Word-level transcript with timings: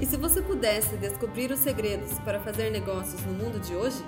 E 0.00 0.06
se 0.06 0.16
você 0.16 0.42
pudesse 0.42 0.96
descobrir 0.96 1.52
os 1.52 1.60
segredos 1.60 2.18
para 2.20 2.40
fazer 2.40 2.70
negócios 2.70 3.24
no 3.24 3.32
mundo 3.32 3.60
de 3.60 3.74
hoje? 3.74 4.02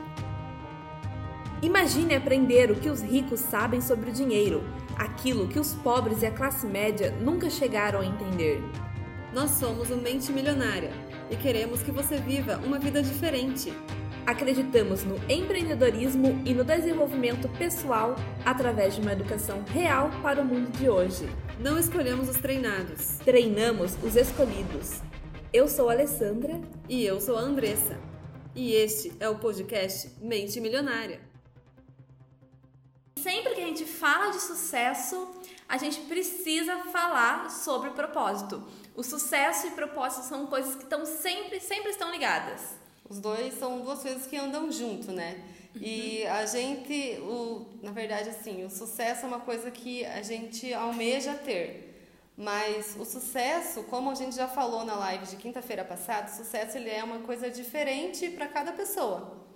Imagine 1.62 2.16
aprender 2.16 2.70
o 2.70 2.74
que 2.74 2.90
os 2.90 3.00
ricos 3.00 3.40
sabem 3.40 3.80
sobre 3.80 4.10
o 4.10 4.12
dinheiro, 4.12 4.64
aquilo 4.96 5.48
que 5.48 5.58
os 5.58 5.74
pobres 5.74 6.22
e 6.22 6.26
a 6.26 6.30
classe 6.30 6.66
média 6.66 7.12
nunca 7.20 7.48
chegaram 7.48 8.00
a 8.00 8.06
entender. 8.06 8.60
Nós 9.32 9.52
somos 9.52 9.90
o 9.90 9.96
Mente 9.96 10.32
Milionária 10.32 10.90
e 11.30 11.36
queremos 11.36 11.82
que 11.82 11.90
você 11.90 12.18
viva 12.18 12.60
uma 12.64 12.78
vida 12.78 13.02
diferente. 13.02 13.72
Acreditamos 14.26 15.04
no 15.04 15.16
empreendedorismo 15.28 16.42
e 16.44 16.52
no 16.52 16.64
desenvolvimento 16.64 17.48
pessoal 17.50 18.16
através 18.44 18.96
de 18.96 19.00
uma 19.00 19.12
educação 19.12 19.62
real 19.72 20.10
para 20.20 20.42
o 20.42 20.44
mundo 20.44 20.70
de 20.76 20.88
hoje. 20.88 21.28
Não 21.60 21.78
escolhemos 21.78 22.28
os 22.28 22.36
treinados, 22.36 23.18
treinamos 23.24 23.96
os 24.02 24.16
escolhidos. 24.16 25.00
Eu 25.52 25.68
sou 25.68 25.88
a 25.88 25.92
Alessandra 25.92 26.60
e 26.88 27.04
eu 27.04 27.20
sou 27.20 27.36
a 27.36 27.40
Andressa. 27.40 27.98
E 28.54 28.72
este 28.72 29.12
é 29.20 29.28
o 29.28 29.38
podcast 29.38 30.10
Mente 30.20 30.60
Milionária. 30.60 31.20
Sempre 33.18 33.54
que 33.54 33.60
a 33.60 33.66
gente 33.66 33.84
fala 33.84 34.32
de 34.32 34.40
sucesso, 34.40 35.30
a 35.68 35.78
gente 35.78 36.00
precisa 36.00 36.78
falar 36.92 37.48
sobre 37.50 37.90
propósito. 37.90 38.62
O 38.94 39.04
sucesso 39.04 39.68
e 39.68 39.70
propósito 39.70 40.24
são 40.24 40.46
coisas 40.46 40.74
que 40.74 40.82
estão 40.82 41.06
sempre, 41.06 41.60
sempre 41.60 41.90
estão 41.90 42.10
ligadas. 42.10 42.74
Os 43.08 43.20
dois 43.20 43.54
são 43.54 43.80
duas 43.80 44.02
coisas 44.02 44.26
que 44.26 44.36
andam 44.36 44.70
junto, 44.70 45.12
né? 45.12 45.42
E 45.76 46.24
uhum. 46.24 46.32
a 46.32 46.46
gente, 46.46 47.18
o, 47.20 47.66
na 47.82 47.92
verdade, 47.92 48.30
assim, 48.30 48.64
o 48.64 48.70
sucesso 48.70 49.24
é 49.24 49.28
uma 49.28 49.40
coisa 49.40 49.70
que 49.70 50.04
a 50.04 50.22
gente 50.22 50.74
almeja 50.74 51.34
ter. 51.34 51.85
Mas 52.36 52.94
o 52.98 53.04
sucesso, 53.04 53.84
como 53.84 54.10
a 54.10 54.14
gente 54.14 54.36
já 54.36 54.46
falou 54.46 54.84
na 54.84 54.94
live 54.96 55.26
de 55.26 55.36
quinta-feira 55.36 55.84
passada, 55.84 56.30
o 56.30 56.34
sucesso 56.34 56.76
ele 56.76 56.90
é 56.90 57.02
uma 57.02 57.20
coisa 57.20 57.50
diferente 57.50 58.28
para 58.30 58.46
cada 58.46 58.72
pessoa. 58.72 59.46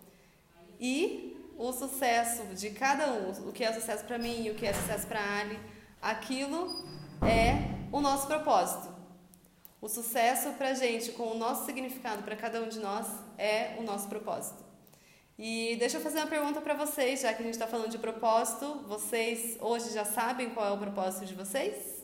E 0.81 1.37
o 1.59 1.71
sucesso 1.73 2.43
de 2.55 2.71
cada 2.71 3.13
um, 3.13 3.49
o 3.49 3.53
que 3.53 3.63
é 3.63 3.71
sucesso 3.71 4.05
para 4.05 4.17
mim, 4.17 4.49
o 4.49 4.55
que 4.55 4.65
é 4.65 4.73
sucesso 4.73 5.07
para 5.07 5.21
Ali, 5.41 5.59
aquilo 6.01 6.83
é 7.21 7.53
o 7.93 8.01
nosso 8.01 8.27
propósito. 8.27 8.89
O 9.79 9.87
sucesso 9.87 10.53
para 10.53 10.69
a 10.69 10.75
gente, 10.75 11.13
com 11.13 11.25
o 11.25 11.39
nosso 11.39 11.67
significado 11.67 12.23
para 12.23 12.35
cada 12.35 12.63
um 12.63 12.69
de 12.69 12.79
nós, 12.79 13.07
é 13.37 13.77
o 13.79 13.83
nosso 13.83 14.09
propósito. 14.09 14.65
E 15.39 15.77
deixa 15.79 15.99
eu 15.99 16.01
fazer 16.01 16.21
uma 16.21 16.29
pergunta 16.29 16.63
para 16.63 16.73
vocês, 16.73 17.21
já 17.21 17.35
que 17.35 17.43
a 17.43 17.45
gente 17.45 17.55
está 17.55 17.67
falando 17.67 17.91
de 17.91 17.99
propósito. 17.99 18.85
Vocês 18.87 19.59
hoje 19.61 19.93
já 19.93 20.05
sabem 20.05 20.51
qual 20.51 20.67
é 20.67 20.71
o 20.71 20.79
propósito 20.79 21.27
de 21.27 21.35
vocês? 21.35 22.00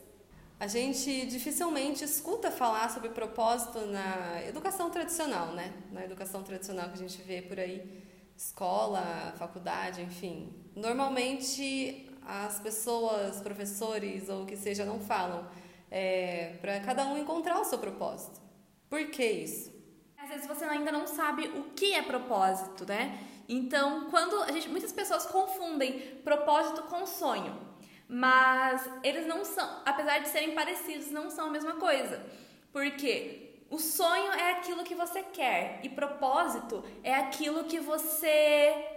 A 0.59 0.67
gente 0.67 1.27
dificilmente 1.27 2.03
escuta 2.03 2.51
falar 2.51 2.91
sobre 2.91 3.11
propósito 3.11 3.79
na 3.81 4.43
educação 4.43 4.89
tradicional, 4.89 5.49
né? 5.49 5.71
Na 5.93 6.03
educação 6.03 6.43
tradicional 6.43 6.89
que 6.89 6.95
a 6.95 6.97
gente 6.97 7.21
vê 7.21 7.43
por 7.43 7.61
aí, 7.61 8.03
escola, 8.35 9.35
faculdade, 9.39 10.01
enfim. 10.01 10.51
Normalmente 10.75 12.09
as 12.27 12.59
pessoas, 12.59 13.43
professores 13.43 14.31
ou 14.31 14.45
o 14.45 14.47
que 14.47 14.57
seja, 14.57 14.87
não 14.87 14.99
falam 14.99 15.47
é, 15.91 16.57
para 16.63 16.81
cada 16.81 17.07
um 17.07 17.19
encontrar 17.19 17.61
o 17.61 17.65
seu 17.65 17.79
propósito. 17.79 18.41
Por 18.89 19.11
que 19.11 19.25
isso? 19.25 19.71
Às 20.17 20.31
vezes 20.31 20.47
você 20.47 20.65
ainda 20.65 20.91
não 20.91 21.07
sabe 21.07 21.49
o 21.49 21.65
que 21.75 21.93
é 21.93 22.01
propósito, 22.01 22.87
né? 22.87 23.19
Então, 23.47 24.09
quando 24.11 24.43
a 24.43 24.51
gente, 24.53 24.71
muitas 24.71 24.91
pessoas 24.91 25.27
confundem 25.27 26.01
propósito 26.25 26.83
com 26.85 27.07
sonho, 27.07 27.66
mas 28.09 28.89
eles 29.03 29.27
não 29.27 29.45
são, 29.45 29.83
apesar 29.85 30.19
de 30.19 30.29
serem 30.29 30.55
parecidos, 30.55 31.11
não 31.11 31.31
são 31.31 31.49
a 31.49 31.51
mesma 31.51 31.75
coisa. 31.75 32.25
Porque 32.73 33.55
o 33.71 33.79
sonho 33.79 34.33
é 34.33 34.53
aquilo 34.53 34.85
que 34.85 34.95
você 34.95 35.23
quer 35.23 35.81
e 35.83 35.89
propósito 35.89 36.85
é 37.03 37.15
aquilo 37.15 37.65
que 37.65 37.81
você 37.81 38.93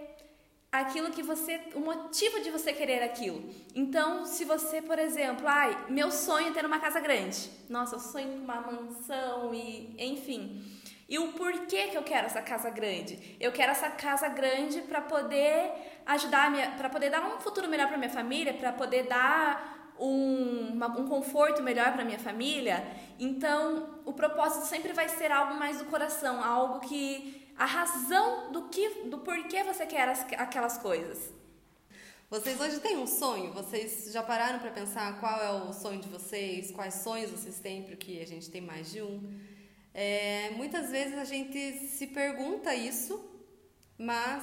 aquilo 0.72 1.10
que 1.10 1.22
você, 1.22 1.60
o 1.74 1.80
motivo 1.80 2.40
de 2.40 2.50
você 2.50 2.72
querer 2.72 3.02
aquilo. 3.02 3.42
Então, 3.74 4.24
se 4.24 4.44
você, 4.44 4.80
por 4.80 4.98
exemplo, 4.98 5.46
ai, 5.48 5.86
meu 5.88 6.12
sonho 6.12 6.48
é 6.48 6.52
ter 6.52 6.64
uma 6.64 6.78
casa 6.78 7.00
grande. 7.00 7.50
Nossa, 7.68 7.96
eu 7.96 8.00
sonho 8.00 8.28
com 8.28 8.44
uma 8.44 8.60
mansão 8.60 9.52
e, 9.52 9.94
enfim. 9.98 10.62
E 11.10 11.18
o 11.18 11.32
porquê 11.32 11.88
que 11.88 11.98
eu 11.98 12.04
quero 12.04 12.26
essa 12.26 12.40
casa 12.40 12.70
grande? 12.70 13.36
Eu 13.40 13.50
quero 13.50 13.72
essa 13.72 13.90
casa 13.90 14.28
grande 14.28 14.80
para 14.82 15.00
poder 15.00 15.72
ajudar 16.06 16.52
para 16.78 16.88
poder 16.88 17.10
dar 17.10 17.20
um 17.26 17.40
futuro 17.40 17.68
melhor 17.68 17.88
para 17.88 17.98
minha 17.98 18.10
família, 18.10 18.54
para 18.54 18.72
poder 18.72 19.08
dar 19.08 19.92
um, 19.98 20.68
uma, 20.72 20.86
um 20.86 21.08
conforto 21.08 21.64
melhor 21.64 21.92
para 21.92 22.04
minha 22.04 22.18
família. 22.20 22.86
Então, 23.18 24.00
o 24.04 24.12
propósito 24.12 24.66
sempre 24.66 24.92
vai 24.92 25.08
ser 25.08 25.32
algo 25.32 25.54
mais 25.54 25.78
do 25.78 25.86
coração, 25.86 26.44
algo 26.44 26.78
que 26.78 27.52
a 27.58 27.66
razão 27.66 28.52
do 28.52 28.68
que 28.68 29.02
do 29.06 29.18
porquê 29.18 29.64
você 29.64 29.84
quer 29.86 30.08
as, 30.08 30.24
aquelas 30.38 30.78
coisas. 30.78 31.32
Vocês 32.30 32.60
hoje 32.60 32.78
têm 32.78 32.96
um 32.96 33.08
sonho? 33.08 33.52
Vocês 33.52 34.12
já 34.12 34.22
pararam 34.22 34.60
para 34.60 34.70
pensar 34.70 35.18
qual 35.18 35.42
é 35.42 35.50
o 35.50 35.72
sonho 35.72 36.00
de 36.00 36.08
vocês? 36.08 36.70
Quais 36.70 36.94
sonhos 36.94 37.32
vocês 37.32 37.58
têm? 37.58 37.82
Porque 37.82 38.20
a 38.22 38.26
gente 38.26 38.48
tem 38.48 38.60
mais 38.60 38.92
de 38.92 39.02
um. 39.02 39.20
É, 40.02 40.48
muitas 40.56 40.90
vezes 40.90 41.18
a 41.18 41.26
gente 41.26 41.60
se 41.88 42.06
pergunta 42.06 42.74
isso, 42.74 43.22
mas 43.98 44.42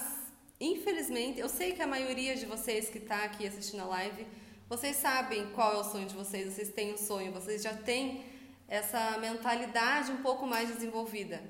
infelizmente 0.59 1.39
eu 1.39 1.49
sei 1.49 1.71
que 1.71 1.81
a 1.81 1.87
maioria 1.87 2.35
de 2.35 2.45
vocês 2.45 2.89
que 2.89 2.99
está 2.99 3.23
aqui 3.23 3.47
assistindo 3.47 3.79
a 3.79 3.85
live, 3.85 4.27
vocês 4.69 4.97
sabem 4.97 5.49
qual 5.55 5.73
é 5.73 5.77
o 5.77 5.83
sonho 5.83 6.05
de 6.05 6.13
vocês, 6.13 6.53
vocês 6.53 6.69
têm 6.69 6.93
um 6.93 6.97
sonho, 6.97 7.31
vocês 7.31 7.63
já 7.63 7.73
têm 7.73 8.23
essa 8.67 9.17
mentalidade 9.17 10.11
um 10.11 10.21
pouco 10.21 10.45
mais 10.45 10.69
desenvolvida. 10.69 11.41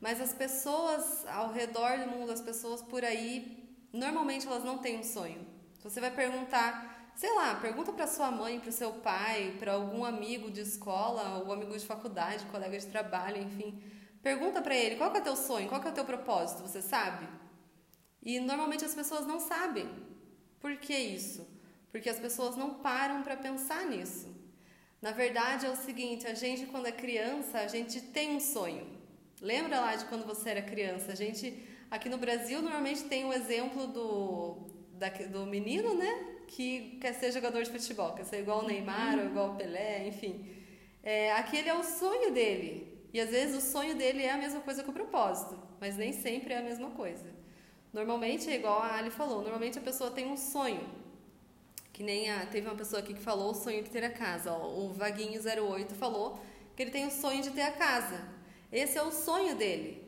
Mas 0.00 0.20
as 0.20 0.32
pessoas 0.32 1.24
ao 1.28 1.52
redor 1.52 1.98
do 1.98 2.10
mundo, 2.10 2.32
as 2.32 2.40
pessoas 2.40 2.82
por 2.82 3.04
aí, 3.04 3.68
normalmente 3.92 4.48
elas 4.48 4.64
não 4.64 4.78
têm 4.78 4.98
um 4.98 5.04
sonho. 5.04 5.46
Você 5.84 6.00
vai 6.00 6.10
perguntar, 6.10 6.74
sei 7.16 7.34
lá, 7.34 7.54
pergunta 7.56 7.92
para 7.92 8.06
sua 8.06 8.30
mãe, 8.30 8.58
para 8.58 8.70
o 8.70 8.72
seu 8.72 8.92
pai, 8.92 9.56
para 9.58 9.72
algum 9.72 10.04
amigo 10.04 10.50
de 10.50 10.60
escola, 10.60 11.42
ou 11.44 11.52
amigo 11.52 11.76
de 11.76 11.84
faculdade, 11.84 12.44
colega 12.46 12.78
de 12.78 12.86
trabalho, 12.86 13.40
enfim. 13.42 13.80
Pergunta 14.22 14.60
para 14.62 14.74
ele, 14.74 14.96
qual 14.96 15.14
é 15.14 15.18
o 15.18 15.22
teu 15.22 15.36
sonho? 15.36 15.68
Qual 15.68 15.82
é 15.82 15.88
o 15.88 15.92
teu 15.92 16.04
propósito? 16.04 16.62
Você 16.62 16.80
sabe? 16.80 17.28
E 18.22 18.40
normalmente 18.40 18.84
as 18.84 18.94
pessoas 18.94 19.26
não 19.26 19.38
sabem. 19.38 19.88
Por 20.58 20.76
que 20.76 20.96
isso? 20.96 21.46
Porque 21.92 22.08
as 22.08 22.18
pessoas 22.18 22.56
não 22.56 22.74
param 22.74 23.22
para 23.22 23.36
pensar 23.36 23.84
nisso. 23.86 24.34
Na 25.00 25.12
verdade 25.12 25.66
é 25.66 25.70
o 25.70 25.76
seguinte, 25.76 26.26
a 26.26 26.32
gente 26.32 26.64
quando 26.66 26.86
é 26.86 26.92
criança, 26.92 27.58
a 27.58 27.68
gente 27.68 28.00
tem 28.00 28.34
um 28.34 28.40
sonho. 28.40 28.86
Lembra 29.40 29.78
lá 29.78 29.94
de 29.94 30.06
quando 30.06 30.24
você 30.24 30.50
era 30.50 30.62
criança? 30.62 31.12
A 31.12 31.14
gente, 31.14 31.62
aqui 31.90 32.08
no 32.08 32.16
Brasil, 32.16 32.62
normalmente 32.62 33.04
tem 33.04 33.26
o 33.26 33.32
exemplo 33.32 33.86
do, 33.86 34.66
da, 34.94 35.10
do 35.10 35.44
menino, 35.44 35.94
né? 35.94 36.33
Que 36.46 36.98
quer 37.00 37.14
ser 37.14 37.32
jogador 37.32 37.62
de 37.62 37.70
futebol, 37.70 38.12
quer 38.12 38.24
ser 38.24 38.40
igual 38.40 38.60
o 38.60 38.66
Neymar 38.66 39.18
ou 39.18 39.26
igual 39.26 39.52
o 39.52 39.56
Pelé, 39.56 40.06
enfim. 40.06 40.46
É, 41.02 41.32
aquele 41.32 41.68
é 41.68 41.74
o 41.74 41.82
sonho 41.82 42.32
dele. 42.32 42.94
E 43.12 43.20
às 43.20 43.30
vezes 43.30 43.56
o 43.56 43.70
sonho 43.70 43.94
dele 43.94 44.22
é 44.22 44.32
a 44.32 44.36
mesma 44.36 44.60
coisa 44.60 44.82
que 44.82 44.90
o 44.90 44.92
propósito, 44.92 45.56
mas 45.80 45.96
nem 45.96 46.12
sempre 46.12 46.52
é 46.52 46.58
a 46.58 46.62
mesma 46.62 46.90
coisa. 46.90 47.26
Normalmente 47.92 48.50
é 48.50 48.56
igual 48.56 48.82
a 48.82 48.96
Ali 48.96 49.10
falou, 49.10 49.40
normalmente 49.40 49.78
a 49.78 49.82
pessoa 49.82 50.10
tem 50.10 50.26
um 50.26 50.36
sonho. 50.36 50.84
Que 51.92 52.02
nem 52.02 52.28
a, 52.28 52.44
teve 52.46 52.66
uma 52.66 52.74
pessoa 52.74 53.00
aqui 53.00 53.14
que 53.14 53.20
falou 53.20 53.52
o 53.52 53.54
sonho 53.54 53.84
de 53.84 53.90
ter 53.90 54.02
a 54.02 54.10
casa. 54.10 54.52
Ó, 54.52 54.80
o 54.80 54.92
Vaguinho 54.92 55.40
08 55.40 55.94
falou 55.94 56.40
que 56.74 56.82
ele 56.82 56.90
tem 56.90 57.06
o 57.06 57.10
sonho 57.10 57.40
de 57.40 57.50
ter 57.50 57.62
a 57.62 57.70
casa. 57.70 58.20
Esse 58.72 58.98
é 58.98 59.02
o 59.02 59.12
sonho 59.12 59.54
dele. 59.54 60.02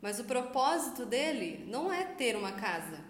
Mas 0.00 0.20
o 0.20 0.24
propósito 0.24 1.04
dele 1.04 1.64
não 1.66 1.92
é 1.92 2.04
ter 2.04 2.36
uma 2.36 2.52
casa. 2.52 3.01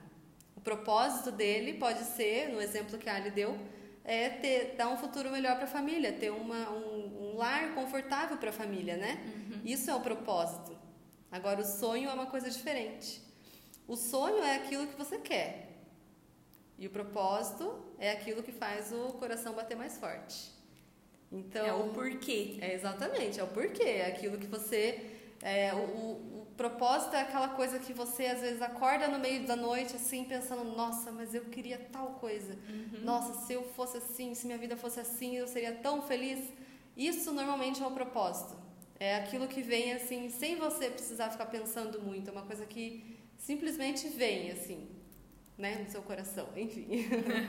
Propósito 0.62 1.30
dele 1.32 1.74
pode 1.74 2.04
ser, 2.04 2.48
no 2.48 2.60
exemplo 2.60 2.98
que 2.98 3.08
a 3.08 3.16
Ali 3.16 3.30
deu, 3.30 3.58
é 4.04 4.28
ter, 4.28 4.74
dar 4.76 4.88
um 4.88 4.96
futuro 4.96 5.30
melhor 5.30 5.56
para 5.56 5.64
a 5.64 5.68
família, 5.68 6.12
ter 6.12 6.30
uma, 6.30 6.70
um, 6.70 7.32
um 7.32 7.36
lar 7.36 7.74
confortável 7.74 8.36
para 8.36 8.50
a 8.50 8.52
família, 8.52 8.96
né? 8.96 9.20
Uhum. 9.24 9.60
Isso 9.64 9.90
é 9.90 9.94
o 9.94 10.00
propósito. 10.00 10.76
Agora, 11.30 11.60
o 11.60 11.64
sonho 11.64 12.10
é 12.10 12.12
uma 12.12 12.26
coisa 12.26 12.50
diferente. 12.50 13.22
O 13.86 13.96
sonho 13.96 14.42
é 14.42 14.56
aquilo 14.56 14.86
que 14.86 14.96
você 14.96 15.18
quer. 15.18 15.68
E 16.78 16.86
o 16.86 16.90
propósito 16.90 17.84
é 17.98 18.10
aquilo 18.10 18.42
que 18.42 18.52
faz 18.52 18.92
o 18.92 19.12
coração 19.14 19.54
bater 19.54 19.76
mais 19.76 19.98
forte. 19.98 20.50
Então, 21.30 21.66
é 21.66 21.72
o 21.72 21.88
porquê. 21.88 22.58
É 22.60 22.74
exatamente, 22.74 23.40
é 23.40 23.44
o 23.44 23.46
porquê. 23.46 23.84
É 23.84 24.06
aquilo 24.06 24.36
que 24.36 24.46
você. 24.46 25.10
É, 25.40 25.72
o, 25.72 25.78
o, 25.78 26.41
propósito 26.54 27.14
é 27.16 27.22
aquela 27.22 27.48
coisa 27.48 27.78
que 27.78 27.92
você 27.92 28.26
às 28.26 28.40
vezes 28.40 28.62
acorda 28.62 29.08
no 29.08 29.18
meio 29.18 29.46
da 29.46 29.56
noite 29.56 29.96
assim, 29.96 30.24
pensando: 30.24 30.64
nossa, 30.64 31.10
mas 31.10 31.34
eu 31.34 31.44
queria 31.46 31.78
tal 31.90 32.14
coisa. 32.14 32.54
Uhum. 32.68 33.00
Nossa, 33.04 33.46
se 33.46 33.52
eu 33.52 33.62
fosse 33.62 33.98
assim, 33.98 34.34
se 34.34 34.46
minha 34.46 34.58
vida 34.58 34.76
fosse 34.76 35.00
assim, 35.00 35.36
eu 35.36 35.46
seria 35.46 35.72
tão 35.72 36.02
feliz. 36.02 36.40
Isso 36.96 37.32
normalmente 37.32 37.82
é 37.82 37.86
o 37.86 37.90
propósito. 37.90 38.56
É 39.00 39.16
aquilo 39.16 39.48
que 39.48 39.62
vem 39.62 39.92
assim, 39.92 40.30
sem 40.30 40.56
você 40.56 40.90
precisar 40.90 41.30
ficar 41.30 41.46
pensando 41.46 42.00
muito. 42.00 42.28
É 42.28 42.32
uma 42.32 42.42
coisa 42.42 42.64
que 42.66 43.18
simplesmente 43.36 44.08
vem 44.08 44.52
assim, 44.52 44.88
né, 45.58 45.82
no 45.84 45.90
seu 45.90 46.02
coração, 46.02 46.48
enfim. 46.56 46.86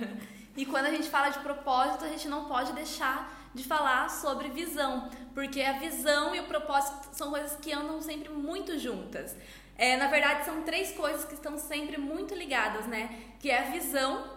e 0.58 0.66
quando 0.66 0.86
a 0.86 0.92
gente 0.92 1.10
fala 1.10 1.30
de 1.30 1.40
propósito, 1.40 2.06
a 2.06 2.10
gente 2.10 2.28
não 2.28 2.46
pode 2.46 2.74
deixar 2.74 3.43
de 3.54 3.64
falar 3.64 4.10
sobre 4.10 4.50
visão, 4.50 5.10
porque 5.34 5.62
a 5.62 5.74
visão 5.74 6.34
e 6.36 6.40
o 6.40 6.46
propósito 6.46 7.10
são 7.14 7.30
coisas 7.30 7.56
que 7.58 7.72
andam 7.72 8.02
sempre 8.02 8.30
muito 8.30 8.78
juntas. 8.80 9.36
É, 9.78 9.98
na 9.98 10.08
verdade, 10.08 10.46
são 10.46 10.62
três 10.64 10.92
coisas 10.92 11.26
que 11.26 11.34
estão 11.34 11.58
sempre 11.58 11.98
muito 11.98 12.34
ligadas, 12.36 12.86
né? 12.88 13.34
Que 13.40 13.50
é 13.50 13.60
a 13.60 13.72
visão, 13.72 14.32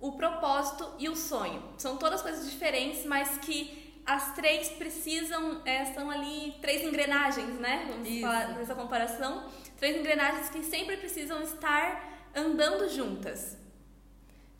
o 0.00 0.12
propósito 0.12 0.88
e 0.98 1.08
o 1.08 1.16
sonho. 1.16 1.62
São 1.78 1.96
todas 1.96 2.22
coisas 2.22 2.50
diferentes, 2.50 3.04
mas 3.04 3.38
que 3.38 3.82
as 4.04 4.34
três 4.34 4.68
precisam, 4.70 5.62
é, 5.64 5.86
são 5.86 6.10
ali 6.10 6.54
três 6.60 6.82
engrenagens, 6.82 7.58
né? 7.58 7.86
Vamos 7.88 8.08
Isso. 8.08 8.20
falar 8.20 8.48
nessa 8.48 8.74
comparação. 8.74 9.48
Três 9.78 9.96
engrenagens 9.96 10.50
que 10.50 10.62
sempre 10.62 10.96
precisam 10.98 11.42
estar 11.42 12.28
andando 12.34 12.88
juntas. 12.90 13.56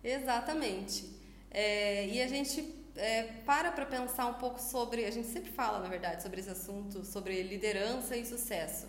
Exatamente. 0.03 1.11
É, 1.51 2.07
e 2.09 2.23
a 2.23 2.27
gente 2.27 2.84
é, 2.97 3.23
para 3.45 3.73
para 3.73 3.87
pensar 3.87 4.27
um 4.27 4.35
pouco 4.35 4.61
sobre. 4.61 5.05
A 5.05 5.11
gente 5.11 5.29
sempre 5.29 5.51
fala, 5.51 5.79
na 5.79 5.89
verdade, 5.89 6.23
sobre 6.23 6.41
esse 6.41 6.51
assunto, 6.51 7.05
sobre 7.05 7.43
liderança 7.43 8.17
e 8.17 8.25
sucesso. 8.25 8.87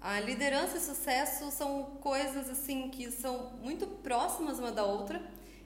A 0.00 0.18
liderança 0.20 0.76
e 0.76 0.80
sucesso 0.80 1.50
são 1.50 1.84
coisas 2.00 2.50
assim 2.50 2.90
que 2.90 3.10
são 3.10 3.50
muito 3.62 3.86
próximas 3.86 4.58
uma 4.58 4.72
da 4.72 4.84
outra 4.84 5.22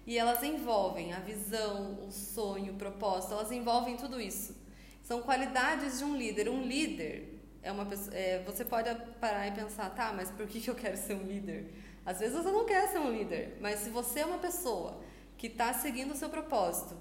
e 0.07 0.19
elas 0.19 0.43
envolvem 0.43 1.13
a 1.13 1.21
visão, 1.21 1.99
o 2.07 2.13
sonho, 2.13 2.75
o 2.75 2.77
propósito, 2.77 3.33
elas 3.33 3.51
envolvem 3.51 3.97
tudo 3.97 4.21
isso. 4.21 4.55
São 5.03 5.23
qualidades 5.23 5.99
de 5.99 6.05
um 6.05 6.17
líder. 6.17 6.49
Um 6.49 6.63
líder 6.63 7.41
é 7.63 7.73
uma 7.73 7.87
pessoa. 7.87 8.15
É, 8.17 8.43
você 8.45 8.65
pode 8.65 8.95
parar 9.21 9.49
e 9.49 9.53
pensar, 9.53 9.91
tá, 9.91 10.13
mas 10.13 10.31
por 10.31 10.47
que, 10.47 10.69
eu 10.69 10.75
quero 10.75 10.97
ser 10.97 11.15
um 11.15 11.25
líder? 11.25 11.73
Às 12.05 12.21
vezes 12.21 12.37
você 12.37 12.51
não 12.51 12.65
quer 12.65 12.89
ser 12.89 12.99
um 12.99 13.11
líder, 13.11 13.59
mas 13.61 13.81
se 13.81 13.91
você 13.91 14.21
é 14.21 14.27
uma 14.27 14.39
pessoa 14.39 15.01
que 15.37 15.49
está 15.49 15.73
seguindo 15.73 16.13
o 16.13 16.17
seu 16.17 16.29
propósito, 16.29 16.97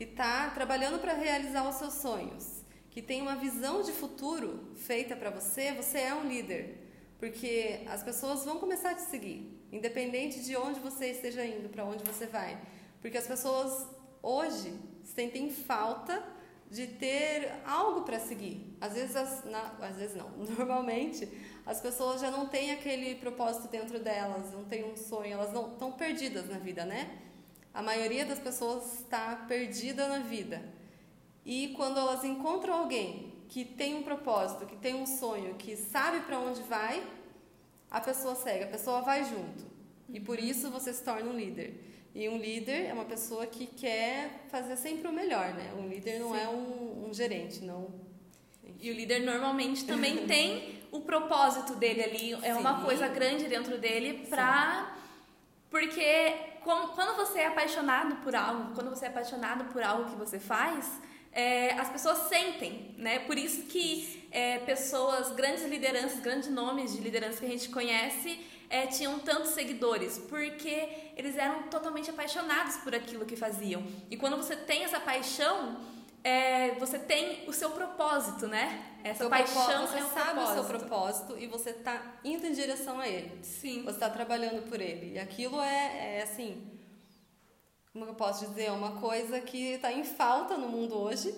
que 0.00 0.04
está 0.04 0.48
trabalhando 0.48 0.98
para 0.98 1.12
realizar 1.12 1.68
os 1.68 1.74
seus 1.74 1.92
sonhos, 1.92 2.64
que 2.88 3.02
tem 3.02 3.20
uma 3.20 3.36
visão 3.36 3.82
de 3.82 3.92
futuro 3.92 4.72
feita 4.74 5.14
para 5.14 5.28
você, 5.28 5.72
você 5.72 5.98
é 5.98 6.14
um 6.14 6.26
líder. 6.26 6.88
Porque 7.18 7.82
as 7.86 8.02
pessoas 8.02 8.42
vão 8.46 8.58
começar 8.58 8.92
a 8.92 8.94
te 8.94 9.02
seguir, 9.02 9.62
independente 9.70 10.42
de 10.42 10.56
onde 10.56 10.80
você 10.80 11.10
esteja 11.10 11.44
indo, 11.44 11.68
para 11.68 11.84
onde 11.84 12.02
você 12.02 12.24
vai. 12.26 12.58
Porque 13.02 13.18
as 13.18 13.26
pessoas 13.26 13.86
hoje 14.22 14.72
sentem 15.04 15.50
falta 15.50 16.26
de 16.70 16.86
ter 16.86 17.52
algo 17.66 18.00
para 18.00 18.18
seguir. 18.18 18.74
Às 18.80 18.94
vezes, 18.94 19.14
as, 19.14 19.44
na, 19.44 19.76
às 19.82 19.96
vezes 19.96 20.16
não. 20.16 20.30
Normalmente, 20.56 21.28
as 21.66 21.78
pessoas 21.78 22.22
já 22.22 22.30
não 22.30 22.46
têm 22.46 22.72
aquele 22.72 23.16
propósito 23.16 23.68
dentro 23.68 24.00
delas, 24.00 24.50
não 24.50 24.64
têm 24.64 24.82
um 24.82 24.96
sonho, 24.96 25.34
elas 25.34 25.50
estão 25.50 25.92
perdidas 25.92 26.48
na 26.48 26.56
vida, 26.56 26.86
né? 26.86 27.18
A 27.72 27.82
maioria 27.82 28.24
das 28.24 28.38
pessoas 28.38 29.00
está 29.00 29.36
perdida 29.48 30.08
na 30.08 30.18
vida. 30.18 30.62
E 31.44 31.68
quando 31.76 31.98
elas 31.98 32.24
encontram 32.24 32.74
alguém 32.74 33.32
que 33.48 33.64
tem 33.64 33.94
um 33.94 34.02
propósito, 34.02 34.66
que 34.66 34.76
tem 34.76 34.94
um 34.94 35.06
sonho, 35.06 35.54
que 35.54 35.76
sabe 35.76 36.20
para 36.20 36.38
onde 36.38 36.62
vai, 36.62 37.02
a 37.90 38.00
pessoa 38.00 38.34
segue, 38.34 38.64
a 38.64 38.68
pessoa 38.68 39.00
vai 39.00 39.24
junto. 39.24 39.64
E 40.12 40.20
por 40.20 40.38
isso 40.38 40.70
você 40.70 40.92
se 40.92 41.02
torna 41.02 41.30
um 41.30 41.36
líder. 41.36 41.90
E 42.14 42.28
um 42.28 42.38
líder 42.38 42.86
é 42.86 42.92
uma 42.92 43.04
pessoa 43.04 43.46
que 43.46 43.66
quer 43.66 44.46
fazer 44.48 44.76
sempre 44.76 45.08
o 45.08 45.12
melhor, 45.12 45.54
né? 45.54 45.72
Um 45.76 45.88
líder 45.88 46.18
não 46.18 46.32
Sim. 46.32 46.40
é 46.40 46.48
um, 46.48 47.08
um 47.08 47.14
gerente, 47.14 47.62
não. 47.64 47.88
E 48.80 48.90
o 48.90 48.94
líder 48.94 49.20
normalmente 49.20 49.84
também 49.84 50.26
tem 50.26 50.80
o 50.90 51.00
propósito 51.00 51.76
dele 51.76 52.02
ali, 52.02 52.32
é 52.42 52.54
uma 52.54 52.78
Sim. 52.78 52.84
coisa 52.84 53.08
grande 53.08 53.46
dentro 53.46 53.78
dele 53.78 54.26
pra. 54.28 54.96
Porque 55.70 56.34
quando 56.64 57.16
você 57.16 57.40
é 57.40 57.46
apaixonado 57.46 58.16
por 58.16 58.34
algo, 58.34 58.74
quando 58.74 58.90
você 58.90 59.06
é 59.06 59.08
apaixonado 59.08 59.64
por 59.72 59.82
algo 59.82 60.10
que 60.10 60.16
você 60.16 60.38
faz, 60.38 61.00
é, 61.32 61.72
as 61.74 61.88
pessoas 61.88 62.28
sentem, 62.28 62.94
né? 62.98 63.20
Por 63.20 63.38
isso 63.38 63.62
que 63.62 64.26
é, 64.32 64.58
pessoas, 64.58 65.32
grandes 65.32 65.64
lideranças, 65.64 66.18
grandes 66.20 66.48
nomes 66.48 66.92
de 66.92 67.00
liderança 67.00 67.38
que 67.38 67.46
a 67.46 67.48
gente 67.48 67.68
conhece, 67.68 68.40
é, 68.68 68.86
tinham 68.86 69.18
tantos 69.20 69.50
seguidores, 69.50 70.18
porque 70.28 70.88
eles 71.16 71.36
eram 71.36 71.64
totalmente 71.64 72.10
apaixonados 72.10 72.76
por 72.78 72.94
aquilo 72.94 73.24
que 73.24 73.36
faziam. 73.36 73.84
E 74.10 74.16
quando 74.16 74.36
você 74.36 74.56
tem 74.56 74.84
essa 74.84 75.00
paixão, 75.00 75.78
é, 76.22 76.74
você 76.74 76.98
tem 76.98 77.48
o 77.48 77.52
seu 77.52 77.70
propósito, 77.70 78.46
né? 78.46 78.98
Essa 79.02 79.20
Seu 79.20 79.30
paixão 79.30 79.86
você 79.86 79.98
é 79.98 80.04
um 80.04 80.10
sabe 80.10 80.40
o 80.40 80.46
seu 80.46 80.64
propósito. 80.64 80.78
propósito 80.78 81.38
e 81.38 81.46
você 81.46 81.70
está 81.70 82.18
indo 82.22 82.46
em 82.46 82.52
direção 82.52 83.00
a 83.00 83.08
ele. 83.08 83.42
Sim. 83.42 83.82
Você 83.84 83.90
está 83.96 84.10
trabalhando 84.10 84.68
por 84.68 84.80
ele. 84.80 85.14
E 85.14 85.18
aquilo 85.18 85.60
é, 85.60 86.18
é 86.18 86.22
assim. 86.22 86.78
Como 87.92 88.04
eu 88.04 88.14
posso 88.14 88.46
dizer? 88.46 88.64
É 88.64 88.72
uma 88.72 89.00
coisa 89.00 89.40
que 89.40 89.72
está 89.72 89.92
em 89.92 90.04
falta 90.04 90.56
no 90.56 90.68
mundo 90.68 90.96
hoje. 90.96 91.34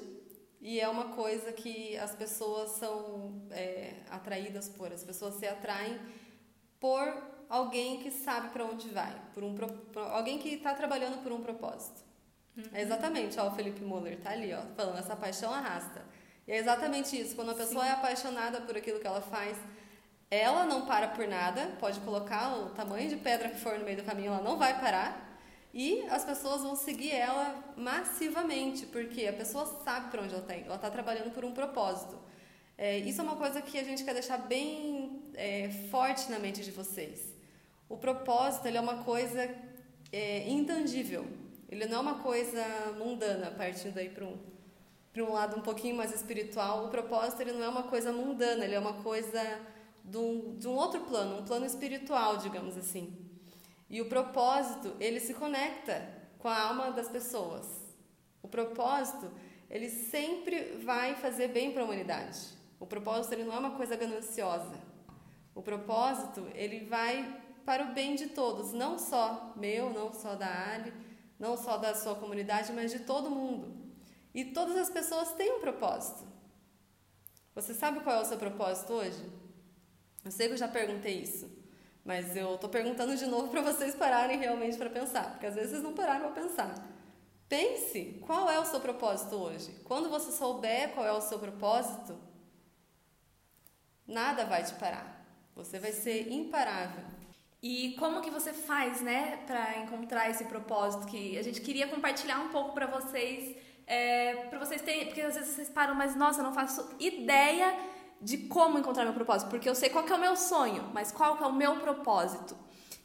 E 0.61 0.81
é 0.81 0.88
uma 0.88 1.06
coisa 1.11 1.52
que 1.52 1.96
as 1.96 2.14
pessoas 2.14 2.70
são 2.73 3.43
é, 3.50 3.94
atraídas 4.11 4.69
por. 4.69 4.93
As 4.93 5.05
pessoas 5.05 5.35
se 5.35 5.46
atraem 5.46 5.99
por 6.81 7.06
alguém 7.49 8.00
que 8.00 8.11
sabe 8.11 8.49
para 8.50 8.64
onde 8.64 8.88
vai. 8.88 9.14
Por 9.32 9.44
um, 9.44 9.55
por 9.55 10.02
alguém 10.02 10.38
que 10.38 10.49
está 10.49 10.75
trabalhando 10.75 11.23
por 11.23 11.31
um 11.32 11.40
propósito. 11.40 12.12
É 12.72 12.82
exatamente, 12.82 13.38
ó, 13.38 13.49
o 13.49 13.54
Felipe 13.54 13.82
Muller 13.82 14.19
tá 14.20 14.31
ali, 14.31 14.52
ó, 14.52 14.60
falando, 14.76 14.99
essa 14.99 15.16
paixão 15.16 15.52
arrasta. 15.52 16.02
E 16.46 16.52
é 16.52 16.58
exatamente 16.58 17.19
isso, 17.19 17.34
quando 17.34 17.50
a 17.50 17.54
pessoa 17.54 17.87
é 17.87 17.93
apaixonada 17.93 18.60
por 18.60 18.76
aquilo 18.76 19.00
que 19.00 19.06
ela 19.06 19.22
faz, 19.22 19.56
ela 20.31 20.64
não 20.64 20.87
para 20.87 21.08
por 21.08 21.26
nada, 21.26 21.76
pode 21.78 22.00
colocar 22.00 22.56
o 22.56 22.70
tamanho 22.70 23.08
de 23.08 23.16
pedra 23.16 23.49
que 23.49 23.58
for 23.58 23.78
no 23.78 23.84
meio 23.84 23.99
do 23.99 24.02
caminho, 24.02 24.32
ela 24.32 24.43
não 24.43 24.58
vai 24.58 24.78
parar. 24.81 25.31
E 25.75 26.02
as 26.10 26.25
pessoas 26.25 26.62
vão 26.62 26.76
seguir 26.76 27.12
ela 27.12 27.72
massivamente, 27.76 28.84
porque 28.87 29.26
a 29.26 29.32
pessoa 29.32 29.64
sabe 29.84 30.10
para 30.10 30.22
onde 30.22 30.34
ela 30.34 30.43
está 30.43 30.54
indo, 30.54 30.66
ela 30.66 30.76
está 30.76 30.90
trabalhando 30.90 31.32
por 31.32 31.44
um 31.44 31.52
propósito. 31.52 32.19
É, 32.76 32.99
isso 32.99 33.20
é 33.20 33.25
uma 33.25 33.37
coisa 33.37 33.62
que 33.62 33.78
a 33.78 33.84
gente 33.84 34.04
quer 34.04 34.12
deixar 34.12 34.38
bem 34.38 35.22
é, 35.34 35.70
forte 35.90 36.31
na 36.31 36.38
mente 36.38 36.62
de 36.62 36.70
vocês. 36.70 37.34
O 37.88 37.96
propósito 37.96 38.66
ele 38.66 38.76
é 38.76 38.81
uma 38.81 39.04
coisa 39.04 39.49
é, 40.10 40.49
intangível. 40.49 41.26
Ele 41.72 41.86
não 41.86 41.96
é 41.96 42.00
uma 42.00 42.14
coisa 42.16 42.62
mundana, 42.98 43.50
partindo 43.50 43.96
aí 43.96 44.10
para 44.10 44.26
um, 44.26 44.38
um 45.16 45.32
lado 45.32 45.56
um 45.56 45.62
pouquinho 45.62 45.96
mais 45.96 46.14
espiritual. 46.14 46.84
O 46.84 46.88
propósito 46.90 47.40
ele 47.40 47.52
não 47.52 47.62
é 47.62 47.69
uma 47.69 47.84
coisa 47.84 48.12
mundana, 48.12 48.62
ele 48.62 48.74
é 48.74 48.78
uma 48.78 49.02
coisa 49.02 49.40
de 50.04 50.19
um, 50.19 50.54
de 50.58 50.69
um 50.69 50.72
outro 50.72 51.00
plano, 51.00 51.38
um 51.38 51.44
plano 51.46 51.64
espiritual, 51.64 52.36
digamos 52.36 52.76
assim. 52.76 53.16
E 53.88 54.02
o 54.02 54.04
propósito, 54.04 54.94
ele 55.00 55.19
se 55.19 55.32
conecta 55.32 56.06
com 56.38 56.46
a 56.46 56.60
alma 56.60 56.90
das 56.90 57.08
pessoas. 57.08 57.66
O 58.42 58.48
propósito, 58.48 59.30
ele 59.70 59.88
sempre 59.88 60.76
vai 60.84 61.14
fazer 61.14 61.48
bem 61.48 61.72
para 61.72 61.80
a 61.80 61.84
humanidade. 61.86 62.38
O 62.78 62.86
propósito, 62.86 63.32
ele 63.32 63.44
não 63.44 63.54
é 63.54 63.58
uma 63.58 63.70
coisa 63.70 63.96
gananciosa. 63.96 64.78
O 65.54 65.62
propósito, 65.62 66.47
ele 66.54 66.85
vai 66.85 67.40
para 67.64 67.85
o 67.85 67.94
bem 67.94 68.14
de 68.14 68.26
todos, 68.26 68.75
não 68.75 68.99
só 68.99 69.54
meu, 69.56 69.88
não 69.88 70.12
só 70.12 70.35
da 70.35 70.75
Ali, 70.75 70.92
não 71.42 71.56
só 71.56 71.76
da 71.76 71.92
sua 71.92 72.14
comunidade, 72.14 72.72
mas 72.72 72.92
de 72.92 73.00
todo 73.00 73.28
mundo. 73.28 73.75
E 74.32 74.44
todas 74.44 74.76
as 74.76 74.88
pessoas 74.88 75.32
têm 75.32 75.56
um 75.56 75.61
propósito. 75.61 76.25
Você 77.52 77.75
sabe 77.75 77.99
qual 77.99 78.18
é 78.18 78.20
o 78.20 78.25
seu 78.25 78.38
propósito 78.38 78.92
hoje? 78.92 79.20
Eu 80.25 80.30
sei 80.30 80.46
que 80.46 80.52
eu 80.54 80.56
já 80.56 80.68
perguntei 80.68 81.20
isso, 81.20 81.50
mas 82.04 82.37
eu 82.37 82.56
tô 82.58 82.68
perguntando 82.68 83.16
de 83.16 83.26
novo 83.26 83.49
para 83.49 83.61
vocês 83.61 83.92
pararem 83.96 84.38
realmente 84.38 84.78
para 84.78 84.88
pensar, 84.88 85.32
porque 85.32 85.46
às 85.46 85.56
vezes 85.56 85.70
vocês 85.70 85.82
não 85.82 85.94
pararam 85.94 86.30
para 86.30 86.42
pensar. 86.42 86.72
Pense, 87.49 88.22
qual 88.25 88.49
é 88.49 88.61
o 88.61 88.64
seu 88.64 88.80
propósito 88.80 89.34
hoje? 89.34 89.72
Quando 89.82 90.08
você 90.08 90.30
souber 90.30 90.94
qual 90.94 91.04
é 91.04 91.12
o 91.12 91.20
seu 91.20 91.40
propósito, 91.40 92.16
nada 94.06 94.44
vai 94.44 94.62
te 94.62 94.75
parar. 94.75 95.26
Você 95.56 95.80
vai 95.80 95.90
ser 95.90 96.30
imparável. 96.30 97.04
E 97.62 97.95
como 97.97 98.21
que 98.21 98.31
você 98.31 98.52
faz, 98.52 99.00
né, 99.00 99.38
para 99.47 99.78
encontrar 99.78 100.28
esse 100.28 100.45
propósito 100.47 101.07
que 101.07 101.38
a 101.38 101.42
gente 101.42 101.61
queria 101.61 101.87
compartilhar 101.87 102.40
um 102.40 102.49
pouco 102.49 102.73
para 102.73 102.87
vocês, 102.87 103.57
é, 103.87 104.35
para 104.50 104.59
vocês 104.59 104.83
terem, 104.83 105.07
porque 105.07 105.21
às 105.21 105.35
vezes 105.35 105.54
vocês 105.54 105.71
param, 105.71 105.95
mas 105.95 106.16
nossa, 106.16 106.40
eu 106.40 106.45
não 106.45 106.52
faço 106.52 106.97
ideia 106.99 107.73
de 108.21 108.37
como 108.38 108.78
encontrar 108.78 109.04
meu 109.04 109.14
propósito, 109.14 109.49
porque 109.49 109.69
eu 109.69 109.76
sei 109.76 109.90
qual 109.90 110.04
que 110.04 110.12
é 110.12 110.16
o 110.16 110.21
meu 110.21 110.35
sonho, 110.35 110.90
mas 110.92 111.12
qual 111.12 111.37
que 111.37 111.45
é 111.45 111.47
o 111.47 111.52
meu 111.52 111.76
propósito. 111.76 112.57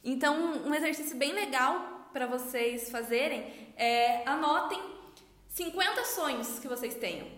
Então, 0.04 0.36
um 0.66 0.74
exercício 0.74 1.16
bem 1.16 1.32
legal 1.32 2.08
para 2.12 2.26
vocês 2.26 2.90
fazerem 2.90 3.72
é 3.76 4.28
anotem 4.28 4.80
50 5.50 6.04
sonhos 6.04 6.58
que 6.58 6.66
vocês 6.66 6.94
tenham. 6.94 7.28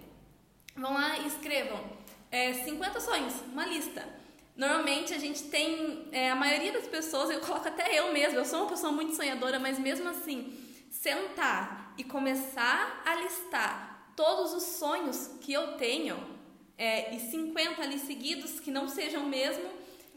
Vão 0.75 0.95
lá 0.95 1.19
e 1.19 1.27
escrevam 1.27 1.81
é, 2.31 2.55
50 2.55 3.00
sonhos, 3.00 3.35
uma 3.53 3.67
lista. 3.67 4.20
Normalmente 4.61 5.14
a 5.14 5.19
gente 5.19 5.45
tem, 5.45 6.07
é, 6.12 6.29
a 6.31 6.37
maioria 6.37 6.71
das 6.71 6.87
pessoas, 6.87 7.31
eu 7.31 7.40
coloco 7.40 7.67
até 7.67 7.99
eu 7.99 8.12
mesma, 8.12 8.40
eu 8.40 8.45
sou 8.45 8.61
uma 8.61 8.69
pessoa 8.69 8.93
muito 8.93 9.17
sonhadora, 9.17 9.59
mas 9.59 9.79
mesmo 9.79 10.07
assim, 10.07 10.52
sentar 10.90 11.95
e 11.97 12.05
começar 12.05 13.02
a 13.07 13.14
listar 13.14 14.12
todos 14.14 14.52
os 14.52 14.62
sonhos 14.62 15.31
que 15.40 15.50
eu 15.50 15.79
tenho, 15.79 16.14
é, 16.76 17.14
e 17.14 17.21
50 17.21 17.81
ali 17.81 17.99
seguidos 17.99 18.61
que 18.61 18.71
não 18.71 18.87
sejam 18.87 19.25
mesmo 19.25 19.64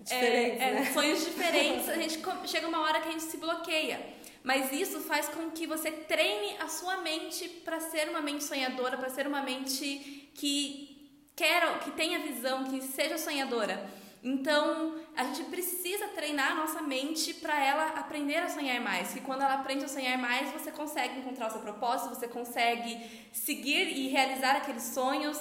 Diferentes, 0.01 0.61
é, 0.61 0.67
é, 0.67 0.73
né? 0.73 0.91
sonhos 0.91 1.23
diferentes, 1.23 1.87
a 1.87 1.95
gente 1.95 2.19
chega 2.45 2.67
uma 2.67 2.81
hora 2.81 2.99
que 2.99 3.07
a 3.07 3.11
gente 3.11 3.23
se 3.23 3.37
bloqueia. 3.37 4.05
Mas 4.43 4.73
isso 4.73 4.99
faz 4.99 5.29
com 5.29 5.51
que 5.51 5.65
você 5.65 5.89
treine 5.89 6.57
a 6.59 6.67
sua 6.67 6.97
mente 6.97 7.47
para 7.47 7.79
ser 7.79 8.09
uma 8.09 8.19
mente 8.19 8.43
sonhadora, 8.43 8.97
para 8.97 9.09
ser 9.09 9.25
uma 9.25 9.41
mente 9.41 10.29
que 10.35 11.09
quer, 11.33 11.79
que 11.79 11.91
tenha 11.91 12.19
visão, 12.19 12.65
que 12.65 12.81
seja 12.81 13.17
sonhadora. 13.17 14.02
Então, 14.23 14.95
a 15.17 15.25
gente 15.25 15.43
precisa 15.49 16.07
treinar 16.07 16.53
a 16.53 16.55
nossa 16.55 16.81
mente 16.81 17.33
para 17.33 17.61
ela 17.61 17.87
aprender 17.99 18.37
a 18.37 18.47
sonhar 18.47 18.79
mais. 18.79 19.13
E 19.17 19.19
quando 19.19 19.41
ela 19.41 19.55
aprende 19.55 19.83
a 19.83 19.87
sonhar 19.89 20.17
mais, 20.17 20.49
você 20.51 20.71
consegue 20.71 21.19
encontrar 21.19 21.49
o 21.49 21.51
seu 21.51 21.59
propósito, 21.59 22.15
você 22.15 22.27
consegue 22.27 23.27
seguir 23.33 23.85
e 23.85 24.07
realizar 24.07 24.55
aqueles 24.55 24.83
sonhos 24.83 25.37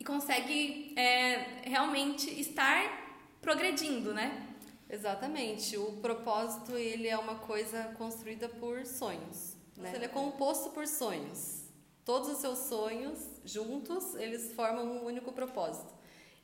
e 0.00 0.04
consegue 0.04 0.94
é, 0.96 1.62
realmente 1.62 2.28
estar 2.40 3.06
progredindo, 3.40 4.12
né? 4.12 4.48
Exatamente. 4.90 5.76
O 5.76 5.92
propósito 5.98 6.76
ele 6.76 7.06
é 7.06 7.16
uma 7.16 7.36
coisa 7.36 7.84
construída 7.96 8.48
por 8.48 8.84
sonhos. 8.84 9.56
Né? 9.76 9.92
Ele 9.94 10.06
é 10.06 10.08
composto 10.08 10.70
por 10.70 10.88
sonhos. 10.88 11.66
Todos 12.04 12.30
os 12.30 12.38
seus 12.38 12.58
sonhos 12.58 13.18
juntos 13.44 14.16
eles 14.16 14.52
formam 14.54 14.86
um 14.86 15.04
único 15.04 15.32
propósito. 15.32 15.95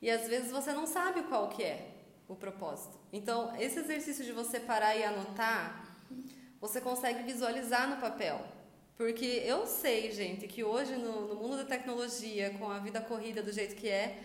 E 0.03 0.11
às 0.11 0.27
vezes 0.27 0.51
você 0.51 0.73
não 0.73 0.85
sabe 0.85 1.23
qual 1.23 1.47
que 1.47 1.63
é 1.63 1.87
o 2.27 2.35
propósito. 2.35 2.99
Então, 3.13 3.55
esse 3.57 3.79
exercício 3.79 4.25
de 4.25 4.33
você 4.33 4.59
parar 4.59 4.97
e 4.97 5.01
anotar, 5.01 5.95
você 6.59 6.81
consegue 6.81 7.23
visualizar 7.23 7.89
no 7.89 8.01
papel. 8.01 8.45
Porque 8.97 9.41
eu 9.45 9.65
sei, 9.65 10.11
gente, 10.11 10.45
que 10.45 10.61
hoje 10.61 10.97
no, 10.97 11.29
no 11.29 11.35
mundo 11.35 11.55
da 11.55 11.63
tecnologia, 11.63 12.49
com 12.59 12.69
a 12.69 12.79
vida 12.79 12.99
corrida 12.99 13.41
do 13.41 13.49
jeito 13.53 13.75
que 13.75 13.87
é, 13.87 14.21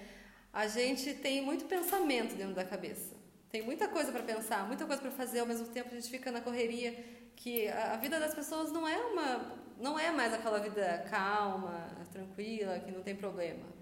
a 0.53 0.67
gente 0.67 1.15
tem 1.15 1.41
muito 1.43 1.65
pensamento 1.67 2.35
dentro 2.35 2.57
da 2.57 2.65
cabeça. 2.65 3.15
Tem 3.49 3.63
muita 3.63 3.87
coisa 3.87 4.11
para 4.11 4.25
pensar, 4.25 4.67
muita 4.67 4.85
coisa 4.85 5.01
para 5.01 5.13
fazer, 5.13 5.39
ao 5.39 5.47
mesmo 5.47 5.69
tempo 5.69 5.91
a 5.93 5.95
gente 5.95 6.11
fica 6.11 6.33
na 6.33 6.41
correria, 6.41 6.93
que 7.37 7.69
a, 7.69 7.93
a 7.93 7.97
vida 7.99 8.19
das 8.19 8.35
pessoas 8.35 8.73
não 8.73 8.87
é 8.87 8.97
uma 8.97 9.57
não 9.79 9.97
é 9.97 10.11
mais 10.11 10.35
aquela 10.35 10.59
vida 10.59 11.07
calma, 11.09 11.89
tranquila, 12.11 12.81
que 12.81 12.91
não 12.91 13.01
tem 13.01 13.15
problema. 13.15 13.78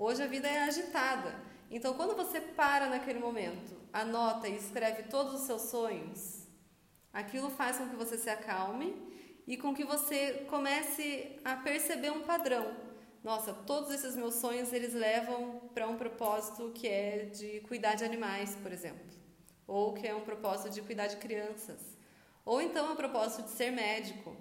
Hoje 0.00 0.22
a 0.22 0.28
vida 0.28 0.46
é 0.46 0.60
agitada. 0.60 1.34
Então, 1.68 1.94
quando 1.94 2.14
você 2.14 2.40
para 2.40 2.88
naquele 2.88 3.18
momento, 3.18 3.76
anota 3.92 4.46
e 4.46 4.54
escreve 4.54 5.02
todos 5.02 5.34
os 5.34 5.40
seus 5.40 5.62
sonhos, 5.62 6.46
aquilo 7.12 7.50
faz 7.50 7.78
com 7.78 7.88
que 7.88 7.96
você 7.96 8.16
se 8.16 8.30
acalme 8.30 8.94
e 9.44 9.56
com 9.56 9.74
que 9.74 9.84
você 9.84 10.46
comece 10.48 11.36
a 11.44 11.56
perceber 11.56 12.10
um 12.10 12.22
padrão. 12.22 12.76
Nossa, 13.24 13.52
todos 13.52 13.90
esses 13.90 14.14
meus 14.14 14.36
sonhos 14.36 14.72
eles 14.72 14.94
levam 14.94 15.68
para 15.74 15.88
um 15.88 15.96
propósito 15.96 16.70
que 16.72 16.86
é 16.86 17.24
de 17.24 17.58
cuidar 17.62 17.96
de 17.96 18.04
animais, 18.04 18.54
por 18.62 18.70
exemplo, 18.70 19.04
ou 19.66 19.94
que 19.94 20.06
é 20.06 20.14
um 20.14 20.20
propósito 20.20 20.70
de 20.70 20.80
cuidar 20.80 21.08
de 21.08 21.16
crianças, 21.16 21.80
ou 22.44 22.62
então 22.62 22.86
é 22.86 22.90
um 22.92 22.96
propósito 22.96 23.42
de 23.42 23.50
ser 23.50 23.72
médico, 23.72 24.36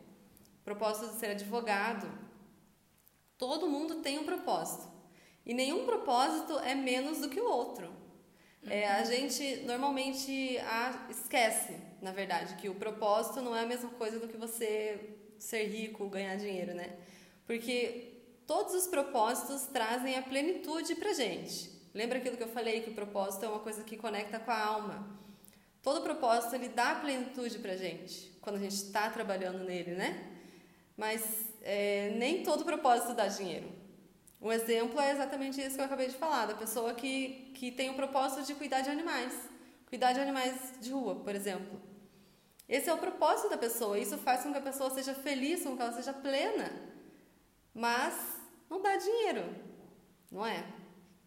propósito 0.64 1.14
de 1.14 1.20
ser 1.20 1.32
advogado. 1.32 2.08
Todo 3.40 3.68
mundo 3.68 4.04
tem 4.04 4.20
um 4.20 4.24
propósito. 4.24 4.97
E 5.48 5.54
nenhum 5.54 5.86
propósito 5.86 6.60
é 6.60 6.76
menos 6.76 7.20
do 7.20 7.30
que 7.30 7.40
o 7.40 7.50
outro. 7.50 7.90
É, 8.70 8.86
a 8.86 9.04
gente 9.06 9.64
normalmente 9.66 10.58
a, 10.58 11.08
esquece, 11.10 11.74
na 12.02 12.12
verdade, 12.12 12.56
que 12.56 12.68
o 12.68 12.76
propósito 12.76 13.40
não 13.40 13.56
é 13.56 13.62
a 13.62 13.66
mesma 13.66 13.90
coisa 13.92 14.20
do 14.20 14.28
que 14.28 14.36
você 14.36 15.00
ser 15.40 15.68
rico, 15.68 16.10
ganhar 16.10 16.36
dinheiro, 16.36 16.74
né? 16.76 16.98
Porque 17.46 18.24
todos 18.46 18.74
os 18.74 18.88
propósitos 18.88 19.68
trazem 19.68 20.18
a 20.18 20.22
plenitude 20.22 20.96
pra 20.96 21.14
gente. 21.14 21.72
Lembra 21.94 22.18
aquilo 22.18 22.36
que 22.36 22.44
eu 22.44 22.50
falei, 22.50 22.82
que 22.82 22.90
o 22.90 22.94
propósito 22.94 23.46
é 23.46 23.48
uma 23.48 23.60
coisa 23.60 23.86
que 23.86 23.96
conecta 23.96 24.40
com 24.40 24.52
a 24.52 24.66
alma. 24.66 25.18
Todo 25.82 26.02
propósito, 26.02 26.56
ele 26.56 26.68
dá 26.68 26.96
plenitude 26.96 27.58
pra 27.60 27.78
gente, 27.78 28.38
quando 28.42 28.58
a 28.58 28.60
gente 28.60 28.76
está 28.76 29.10
trabalhando 29.10 29.64
nele, 29.64 29.92
né? 29.92 30.30
Mas 30.98 31.46
é, 31.62 32.10
nem 32.18 32.44
todo 32.44 32.66
propósito 32.66 33.14
dá 33.14 33.28
dinheiro. 33.28 33.77
Um 34.42 34.52
exemplo 34.52 35.00
é 35.00 35.12
exatamente 35.12 35.60
isso 35.60 35.76
que 35.76 35.82
eu 35.82 35.86
acabei 35.86 36.08
de 36.08 36.16
falar, 36.16 36.46
da 36.46 36.54
pessoa 36.54 36.94
que, 36.94 37.52
que 37.56 37.72
tem 37.72 37.90
o 37.90 37.96
propósito 37.96 38.44
de 38.44 38.54
cuidar 38.54 38.82
de 38.82 38.90
animais. 38.90 39.34
Cuidar 39.88 40.14
de 40.14 40.20
animais 40.20 40.74
de 40.80 40.92
rua, 40.92 41.16
por 41.16 41.34
exemplo. 41.34 41.82
Esse 42.68 42.90
é 42.90 42.94
o 42.94 42.98
propósito 42.98 43.50
da 43.50 43.58
pessoa. 43.58 43.98
Isso 43.98 44.18
faz 44.18 44.44
com 44.44 44.52
que 44.52 44.58
a 44.58 44.62
pessoa 44.62 44.90
seja 44.90 45.14
feliz, 45.14 45.64
com 45.64 45.76
que 45.76 45.82
ela 45.82 45.94
seja 45.94 46.14
plena. 46.14 46.72
Mas 47.74 48.14
não 48.70 48.82
dá 48.82 48.96
dinheiro, 48.98 49.56
não 50.32 50.46
é? 50.46 50.66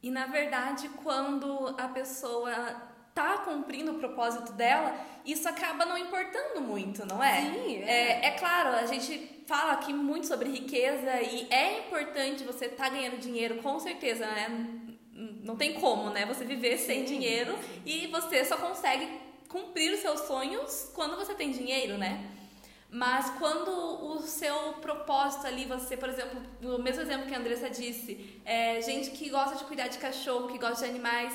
E 0.02 0.11
na 0.11 0.26
verdade, 0.26 0.88
quando 1.02 1.75
a 1.79 1.88
pessoa 1.88 2.89
tá 3.22 3.38
cumprindo 3.38 3.92
o 3.92 3.98
propósito 3.98 4.52
dela, 4.52 4.94
isso 5.24 5.48
acaba 5.48 5.84
não 5.84 5.96
importando 5.98 6.60
muito, 6.60 7.06
não 7.06 7.22
é? 7.22 7.42
Sim. 7.42 7.82
É, 7.82 7.90
é, 7.90 8.26
é 8.26 8.30
claro, 8.32 8.70
a 8.70 8.86
gente 8.86 9.42
fala 9.46 9.72
aqui 9.72 9.92
muito 9.92 10.26
sobre 10.26 10.48
riqueza 10.48 11.20
e 11.20 11.46
é 11.50 11.80
importante 11.80 12.44
você 12.44 12.66
estar 12.66 12.84
tá 12.84 12.90
ganhando 12.90 13.18
dinheiro, 13.18 13.56
com 13.62 13.78
certeza, 13.80 14.26
né? 14.26 14.48
Não 15.42 15.56
tem 15.56 15.74
como, 15.74 16.10
né? 16.10 16.24
Você 16.26 16.44
viver 16.44 16.78
sem 16.78 17.04
dinheiro 17.04 17.56
e 17.84 18.06
você 18.06 18.44
só 18.44 18.56
consegue 18.56 19.08
cumprir 19.48 19.92
os 19.92 20.00
seus 20.00 20.20
sonhos 20.20 20.90
quando 20.94 21.16
você 21.16 21.34
tem 21.34 21.50
dinheiro, 21.50 21.98
né? 21.98 22.30
Mas 22.90 23.30
quando 23.38 23.70
o 23.70 24.20
seu 24.22 24.74
propósito 24.80 25.46
ali, 25.46 25.64
você, 25.64 25.96
por 25.96 26.08
exemplo, 26.08 26.40
no 26.60 26.78
mesmo 26.78 27.02
exemplo 27.02 27.26
que 27.26 27.34
a 27.34 27.38
Andressa 27.38 27.70
disse, 27.70 28.40
é 28.44 28.80
gente 28.82 29.10
que 29.10 29.30
gosta 29.30 29.56
de 29.56 29.64
cuidar 29.64 29.86
de 29.86 29.98
cachorro, 29.98 30.48
que 30.48 30.58
gosta 30.58 30.84
de 30.84 30.90
animais, 30.90 31.32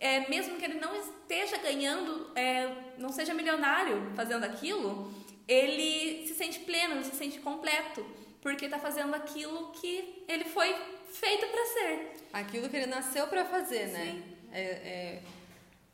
é, 0.00 0.28
mesmo 0.30 0.56
que 0.56 0.64
ele 0.64 0.80
não 0.80 0.96
esteja 0.96 1.58
ganhando, 1.58 2.32
é, 2.34 2.74
não 2.96 3.12
seja 3.12 3.34
milionário 3.34 4.10
fazendo 4.16 4.44
aquilo, 4.44 5.12
ele 5.46 6.26
se 6.26 6.34
sente 6.34 6.60
pleno, 6.60 6.94
ele 6.94 7.04
se 7.04 7.14
sente 7.14 7.38
completo, 7.38 8.04
porque 8.40 8.64
está 8.64 8.78
fazendo 8.78 9.14
aquilo 9.14 9.70
que 9.72 10.24
ele 10.26 10.44
foi 10.44 10.74
feito 11.12 11.46
para 11.46 11.66
ser. 11.66 12.12
Aquilo 12.32 12.68
que 12.70 12.76
ele 12.76 12.86
nasceu 12.86 13.26
para 13.26 13.44
fazer, 13.44 13.88
né? 13.88 14.06
Sim. 14.06 14.12
né? 14.12 14.22
É, 14.52 14.62
é, 14.62 15.22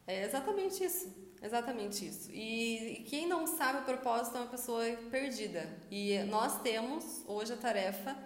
é, 0.06 0.24
exatamente 0.24 0.84
isso. 0.84 1.26
Exatamente 1.42 2.06
isso. 2.06 2.30
E, 2.32 2.92
e 2.92 3.04
quem 3.04 3.26
não 3.26 3.46
sabe 3.46 3.80
o 3.80 3.82
propósito 3.82 4.36
é 4.36 4.40
uma 4.40 4.46
pessoa 4.46 4.84
perdida. 5.10 5.68
E 5.90 6.18
nós 6.24 6.60
temos 6.62 7.22
hoje 7.26 7.52
a 7.52 7.56
tarefa 7.56 8.16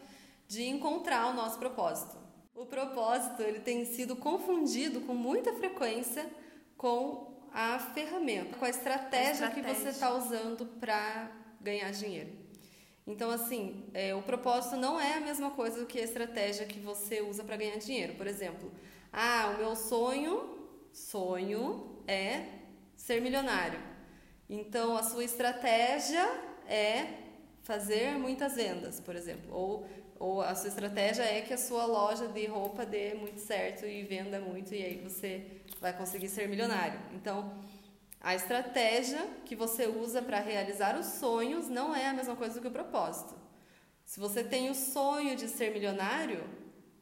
de 0.47 0.65
encontrar 0.65 1.27
o 1.29 1.33
nosso 1.33 1.59
propósito. 1.59 2.17
O 2.55 2.67
propósito 2.67 3.43
ele 3.43 3.61
tem 3.61 3.85
sido 3.85 4.17
confundido 4.17 5.01
com 5.03 5.15
muita 5.15 5.53
frequência 5.55 6.29
com 6.77 7.31
a 7.53 7.79
ferramenta, 7.79 8.57
com 8.57 8.65
a 8.65 8.71
estratégia, 8.71 9.47
a 9.47 9.49
estratégia. 9.49 9.63
que 9.63 9.75
você 9.75 9.89
está 9.89 10.15
usando 10.15 10.67
para 10.79 11.31
ganhar 11.61 11.91
dinheiro. 11.91 12.31
Então, 13.07 13.31
assim, 13.31 13.85
é, 13.93 14.15
o 14.15 14.23
propósito 14.23 14.77
não 14.77 15.01
é 15.01 15.15
a 15.15 15.21
mesma 15.21 15.51
coisa 15.51 15.81
do 15.81 15.87
que 15.87 15.99
a 15.99 16.05
estratégia 16.05 16.67
que 16.67 16.79
você 16.79 17.21
usa 17.21 17.43
para 17.43 17.57
ganhar 17.57 17.77
dinheiro. 17.79 18.15
Por 18.15 18.27
exemplo, 18.27 18.71
ah, 19.13 19.53
o 19.55 19.59
meu 19.59 19.75
sonho, 19.75 20.69
sonho 20.93 22.03
é 22.07 22.45
ser 22.95 23.21
milionário. 23.21 23.81
Então, 24.49 24.97
a 24.97 25.03
sua 25.03 25.25
estratégia 25.25 26.25
é 26.69 27.07
fazer 27.63 28.13
muitas 28.13 28.55
vendas, 28.55 29.01
por 29.01 29.17
exemplo, 29.17 29.53
ou 29.53 29.87
ou 30.21 30.43
a 30.43 30.55
sua 30.55 30.69
estratégia 30.69 31.23
é 31.23 31.41
que 31.41 31.55
a 31.55 31.57
sua 31.57 31.87
loja 31.87 32.29
de 32.29 32.45
roupa 32.45 32.85
dê 32.85 33.15
muito 33.15 33.41
certo 33.41 33.87
e 33.87 34.03
venda 34.03 34.39
muito 34.39 34.75
e 34.75 34.85
aí 34.85 34.97
você 35.03 35.63
vai 35.81 35.95
conseguir 35.95 36.29
ser 36.29 36.47
milionário. 36.47 37.01
Então, 37.15 37.51
a 38.21 38.35
estratégia 38.35 39.27
que 39.47 39.57
você 39.57 39.87
usa 39.87 40.21
para 40.21 40.39
realizar 40.39 40.99
os 40.99 41.07
sonhos 41.07 41.71
não 41.71 41.97
é 41.97 42.07
a 42.07 42.13
mesma 42.13 42.37
coisa 42.37 42.57
do 42.57 42.61
que 42.61 42.69
o 42.69 42.71
propósito. 42.71 43.35
Se 44.05 44.21
você 44.21 44.45
tem 44.45 44.69
o 44.69 44.75
sonho 44.75 45.35
de 45.37 45.49
ser 45.49 45.73
milionário, 45.73 46.45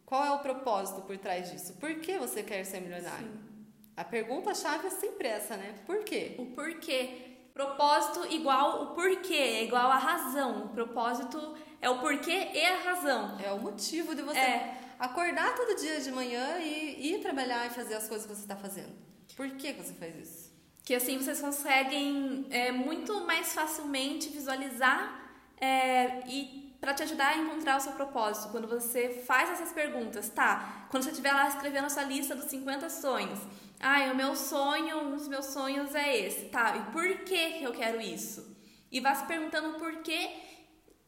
qual 0.07 0.25
é 0.25 0.31
o 0.31 0.39
propósito 0.39 1.01
por 1.01 1.19
trás 1.19 1.51
disso? 1.51 1.75
Por 1.75 1.97
que 1.97 2.19
você 2.19 2.45
quer 2.45 2.63
ser 2.65 2.81
milionário? 2.81 3.27
Sim. 3.27 3.67
A 3.97 4.05
pergunta-chave 4.05 4.87
é 4.87 4.91
sempre 4.91 5.27
essa, 5.27 5.57
né? 5.57 5.75
Por 5.85 6.05
quê? 6.05 6.37
O 6.39 6.47
porquê. 6.47 7.25
Propósito 7.53 8.33
igual 8.33 8.85
o 8.85 8.87
porquê, 8.95 9.35
é 9.35 9.65
igual 9.65 9.91
a 9.91 9.97
razão. 9.97 10.67
O 10.67 10.69
propósito 10.69 11.57
é 11.81 11.89
o 11.89 11.99
porquê 11.99 12.51
e 12.55 12.65
a 12.65 12.77
razão. 12.83 13.39
É 13.41 13.53
o 13.53 13.59
motivo 13.59 14.15
de 14.15 14.23
você 14.23 14.39
é. 14.39 14.81
acordar 14.99 15.55
todo 15.55 15.79
dia 15.79 16.01
de 16.01 16.11
manhã 16.11 16.59
e 16.59 17.15
ir 17.15 17.21
trabalhar 17.21 17.67
e 17.67 17.71
fazer 17.71 17.95
as 17.95 18.09
coisas 18.09 18.27
que 18.27 18.35
você 18.35 18.43
está 18.43 18.57
fazendo. 18.57 18.93
Por 19.37 19.49
que 19.51 19.73
você 19.73 19.93
faz 19.95 20.17
isso? 20.17 20.53
Que 20.85 20.95
assim 20.95 21.19
vocês 21.19 21.41
conseguem 21.41 22.47
é, 22.51 22.73
muito 22.73 23.25
mais 23.25 23.53
facilmente 23.53 24.29
visualizar 24.31 25.31
é, 25.61 26.27
e 26.27 26.69
para 26.81 26.95
te 26.95 27.03
ajudar 27.03 27.29
a 27.35 27.39
encontrar 27.39 27.77
o 27.77 27.81
seu 27.81 27.93
propósito. 27.93 28.51
Quando 28.51 28.69
você 28.69 29.23
faz 29.27 29.51
essas 29.51 29.73
perguntas, 29.73 30.29
tá? 30.29 30.87
Quando 30.91 31.03
você 31.03 31.11
estiver 31.11 31.33
lá 31.33 31.49
escrevendo 31.49 31.87
a 31.87 31.91
sua 31.91 32.05
lista 32.05 32.35
dos 32.35 32.47
50 32.47 32.89
sonhos. 32.89 33.39
Ah, 33.81 34.11
o 34.13 34.17
meu 34.17 34.35
sonho, 34.35 34.99
um 34.99 35.11
dos 35.11 35.29
meus 35.29 35.47
sonhos 35.47 35.95
é 35.95 36.17
esse. 36.17 36.47
Tá, 36.47 36.77
e 36.77 36.93
por 36.93 37.07
que 37.25 37.63
eu 37.63 37.73
quero 37.73 38.01
isso? 38.01 38.57
E 38.91 39.01
vá 39.01 39.15
se 39.15 39.25
perguntando 39.27 39.71
o 39.71 39.75
porquê 39.75 40.31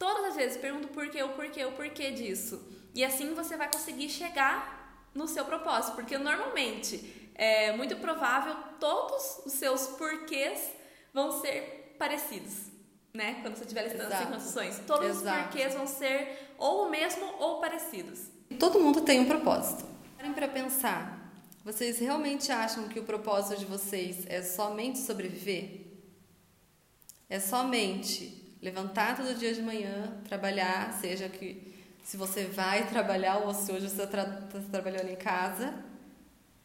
Todas 0.01 0.25
as 0.31 0.35
vezes 0.35 0.57
pergunto 0.57 0.87
por 0.87 1.07
quê, 1.09 1.21
o 1.21 1.29
porquê, 1.29 1.63
o 1.63 1.73
porquê 1.73 2.09
disso. 2.09 2.59
E 2.91 3.05
assim 3.05 3.35
você 3.35 3.55
vai 3.55 3.71
conseguir 3.71 4.09
chegar 4.09 5.07
no 5.13 5.27
seu 5.27 5.45
propósito, 5.45 5.93
porque 5.93 6.17
normalmente 6.17 7.29
é 7.35 7.71
muito 7.73 7.95
provável 7.97 8.55
todos 8.79 9.45
os 9.45 9.53
seus 9.53 9.85
porquês 9.99 10.71
vão 11.13 11.39
ser 11.39 11.95
parecidos. 11.99 12.71
né? 13.13 13.41
Quando 13.43 13.55
você 13.57 13.61
estiver 13.61 13.83
listando 13.83 14.05
Exato. 14.05 14.23
cinco 14.23 14.35
opções. 14.37 14.79
Todos 14.87 15.07
Exato. 15.07 15.37
os 15.37 15.43
porquês 15.43 15.75
vão 15.75 15.85
ser 15.85 16.49
ou 16.57 16.87
o 16.87 16.89
mesmo 16.89 17.23
ou 17.37 17.59
parecidos. 17.59 18.21
Todo 18.57 18.79
mundo 18.79 19.01
tem 19.01 19.19
um 19.19 19.25
propósito. 19.25 19.85
Parem 20.17 20.33
para 20.33 20.47
pensar. 20.47 21.31
Vocês 21.63 21.99
realmente 21.99 22.51
acham 22.51 22.87
que 22.87 22.99
o 22.99 23.03
propósito 23.03 23.59
de 23.59 23.65
vocês 23.65 24.25
é 24.25 24.41
somente 24.41 24.97
sobreviver? 24.97 25.81
É 27.29 27.39
somente 27.39 28.41
levantar 28.61 29.17
todo 29.17 29.33
dia 29.37 29.53
de 29.53 29.61
manhã, 29.61 30.13
trabalhar, 30.27 30.93
seja 30.93 31.27
que 31.27 31.73
se 32.03 32.17
você 32.17 32.45
vai 32.45 32.87
trabalhar 32.87 33.37
ou 33.37 33.53
se 33.53 33.71
hoje 33.71 33.89
você 33.89 34.03
está 34.03 34.25
trabalhando 34.71 35.09
em 35.09 35.15
casa, 35.15 35.73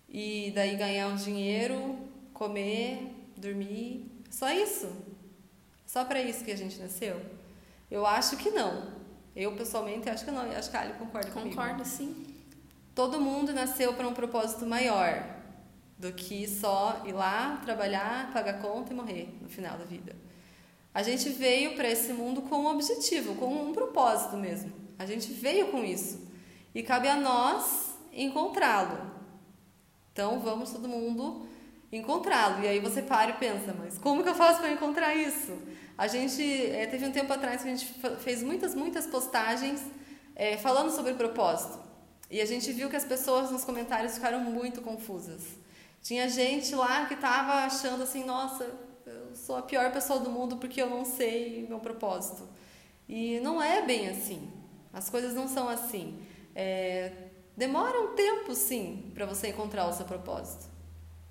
e 0.08 0.52
daí 0.54 0.76
ganhar 0.76 1.08
um 1.08 1.16
dinheiro, 1.16 1.98
comer, 2.32 3.12
dormir, 3.36 4.10
só 4.30 4.50
isso? 4.50 4.90
Só 5.86 6.04
para 6.04 6.20
isso 6.20 6.44
que 6.44 6.50
a 6.50 6.56
gente 6.56 6.78
nasceu? 6.78 7.20
Eu 7.90 8.06
acho 8.06 8.36
que 8.36 8.50
não. 8.50 8.90
Eu 9.34 9.54
pessoalmente 9.54 10.08
acho 10.08 10.24
que 10.24 10.30
não. 10.30 10.50
E 10.50 10.54
acho 10.54 10.70
que 10.70 10.76
a 10.76 10.80
Ali 10.80 10.94
concorda 10.94 11.30
comigo. 11.30 11.54
Concordo, 11.54 11.84
sim. 11.84 12.26
Todo 12.94 13.20
mundo 13.20 13.52
nasceu 13.52 13.94
para 13.94 14.08
um 14.08 14.14
propósito 14.14 14.66
maior 14.66 15.24
do 15.98 16.12
que 16.12 16.48
só 16.48 17.02
ir 17.06 17.12
lá, 17.12 17.60
trabalhar, 17.64 18.32
pagar 18.32 18.60
conta 18.60 18.92
e 18.92 18.96
morrer 18.96 19.34
no 19.40 19.48
final 19.48 19.78
da 19.78 19.84
vida. 19.84 20.14
A 20.96 21.02
gente 21.02 21.28
veio 21.28 21.76
para 21.76 21.90
esse 21.90 22.10
mundo 22.10 22.40
com 22.40 22.56
um 22.56 22.68
objetivo, 22.68 23.34
com 23.34 23.52
um 23.52 23.70
propósito 23.70 24.34
mesmo. 24.34 24.72
A 24.98 25.04
gente 25.04 25.30
veio 25.30 25.66
com 25.66 25.84
isso. 25.84 26.26
E 26.74 26.82
cabe 26.82 27.06
a 27.06 27.16
nós 27.16 27.94
encontrá-lo. 28.14 28.98
Então 30.10 30.40
vamos 30.40 30.70
todo 30.70 30.88
mundo 30.88 31.46
encontrá-lo. 31.92 32.64
E 32.64 32.68
aí 32.68 32.80
você 32.80 33.02
para 33.02 33.32
e 33.32 33.34
pensa, 33.34 33.76
mas 33.78 33.98
como 33.98 34.22
que 34.22 34.30
eu 34.30 34.34
faço 34.34 34.60
para 34.60 34.72
encontrar 34.72 35.14
isso? 35.14 35.52
A 35.98 36.06
gente 36.06 36.42
eh, 36.42 36.86
teve 36.86 37.04
um 37.04 37.12
tempo 37.12 37.30
atrás 37.30 37.60
que 37.60 37.68
a 37.68 37.76
gente 37.76 37.92
fez 38.20 38.42
muitas, 38.42 38.74
muitas 38.74 39.06
postagens 39.06 39.82
eh, 40.34 40.56
falando 40.56 40.90
sobre 40.90 41.12
propósito. 41.12 41.78
E 42.30 42.40
a 42.40 42.46
gente 42.46 42.72
viu 42.72 42.88
que 42.88 42.96
as 42.96 43.04
pessoas 43.04 43.50
nos 43.50 43.64
comentários 43.64 44.14
ficaram 44.14 44.40
muito 44.40 44.80
confusas. 44.80 45.42
Tinha 46.00 46.26
gente 46.26 46.74
lá 46.74 47.04
que 47.04 47.12
estava 47.12 47.66
achando 47.66 48.02
assim, 48.02 48.24
nossa, 48.24 48.85
sou 49.36 49.56
a 49.56 49.62
pior 49.62 49.92
pessoa 49.92 50.18
do 50.20 50.30
mundo 50.30 50.56
porque 50.56 50.80
eu 50.80 50.88
não 50.90 51.04
sei 51.04 51.66
meu 51.68 51.78
propósito. 51.78 52.48
E 53.08 53.38
não 53.40 53.62
é 53.62 53.82
bem 53.82 54.08
assim. 54.08 54.50
As 54.92 55.08
coisas 55.10 55.34
não 55.34 55.46
são 55.46 55.68
assim. 55.68 56.18
É, 56.54 57.12
demora 57.56 58.00
um 58.00 58.14
tempo, 58.14 58.54
sim, 58.54 59.10
para 59.14 59.26
você 59.26 59.48
encontrar 59.48 59.86
o 59.88 59.92
seu 59.92 60.06
propósito. 60.06 60.66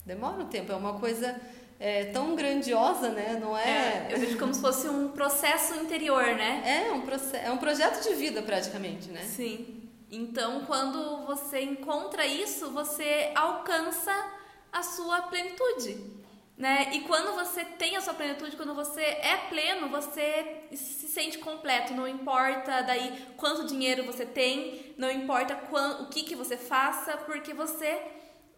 Demora 0.06 0.44
um 0.44 0.48
tempo. 0.48 0.72
É 0.72 0.76
uma 0.76 1.00
coisa 1.00 1.36
é, 1.80 2.06
tão 2.06 2.36
grandiosa, 2.36 3.10
né? 3.10 3.38
Não 3.42 3.58
É, 3.58 4.08
é. 4.08 4.08
eu 4.12 4.20
vejo 4.20 4.38
como 4.38 4.54
se 4.54 4.62
fosse 4.62 4.88
um 4.88 5.10
processo 5.10 5.74
interior, 5.76 6.24
né? 6.36 6.62
É 6.88 6.92
um, 6.94 7.02
proce- 7.02 7.36
é 7.38 7.52
um 7.52 7.58
projeto 7.58 8.02
de 8.08 8.14
vida, 8.16 8.42
praticamente, 8.42 9.10
né? 9.10 9.22
Sim. 9.24 9.82
Então, 10.12 10.64
quando 10.66 11.26
você 11.26 11.60
encontra 11.62 12.26
isso, 12.26 12.70
você 12.72 13.32
alcança 13.36 14.14
a 14.72 14.84
sua 14.84 15.24
plenitude, 15.24 15.98
né? 16.58 16.90
E 16.94 17.02
quando 17.02 17.36
você 17.36 17.66
tem 17.66 17.96
a 17.98 18.02
sua 18.02 18.14
plenitude, 18.14 18.56
quando 18.56 18.74
você 18.74 19.02
é 19.02 19.38
pleno, 19.50 19.90
você 19.90 20.62
se 20.72 21.08
sente 21.08 21.38
completo. 21.38 21.94
Não 21.94 22.08
importa 22.08 22.82
daí 22.82 23.28
quanto 23.36 23.66
dinheiro 23.66 24.06
você 24.06 24.26
tem, 24.26 24.94
não 24.98 25.12
importa 25.12 25.56
quan- 25.56 26.02
o 26.02 26.08
que 26.08 26.24
que 26.24 26.36
você 26.36 26.56
faça, 26.58 27.18
porque 27.18 27.54
você 27.54 28.02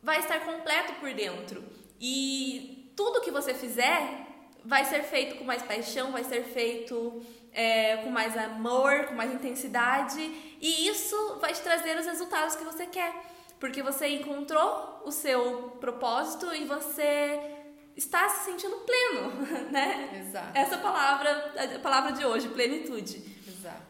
vai 0.02 0.20
estar 0.20 0.40
completo 0.42 0.94
por 1.00 1.12
dentro. 1.14 1.64
E 2.00 2.94
tudo 2.96 3.22
que 3.22 3.32
você 3.32 3.54
fizer 3.54 4.26
vai 4.64 4.86
ser 4.86 5.02
feito 5.04 5.38
com 5.38 5.44
mais 5.44 5.64
paixão, 5.64 6.12
vai 6.12 6.24
ser 6.24 6.44
feito 6.44 7.22
é, 7.52 7.98
com 7.98 8.12
mais 8.12 8.38
amor, 8.38 9.06
com 9.06 9.16
mais 9.16 9.34
intensidade, 9.34 10.22
e 10.62 10.88
isso 10.88 11.38
vai 11.42 11.54
te 11.54 11.62
trazer 11.62 11.98
os 11.98 12.06
resultados 12.06 12.56
que 12.56 12.64
você 12.64 12.86
quer, 12.86 13.12
porque 13.60 13.82
você 13.82 14.08
encontrou 14.10 15.02
o 15.04 15.12
seu 15.12 15.76
propósito 15.80 16.54
e 16.54 16.66
você 16.66 17.57
está 17.98 18.30
se 18.30 18.46
sentindo 18.46 18.78
pleno, 18.78 19.32
né? 19.72 20.24
Exato. 20.28 20.52
Essa 20.54 20.78
palavra, 20.78 21.54
a 21.76 21.80
palavra 21.80 22.12
de 22.14 22.24
hoje, 22.24 22.48
plenitude. 22.48 23.24
Exato. 23.48 23.82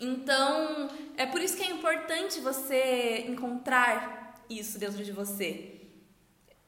Então, 0.00 0.88
é 1.16 1.26
por 1.26 1.42
isso 1.42 1.56
que 1.56 1.64
é 1.64 1.70
importante 1.70 2.40
você 2.40 3.24
encontrar 3.28 4.36
isso 4.48 4.78
dentro 4.78 5.04
de 5.04 5.10
você. 5.10 5.74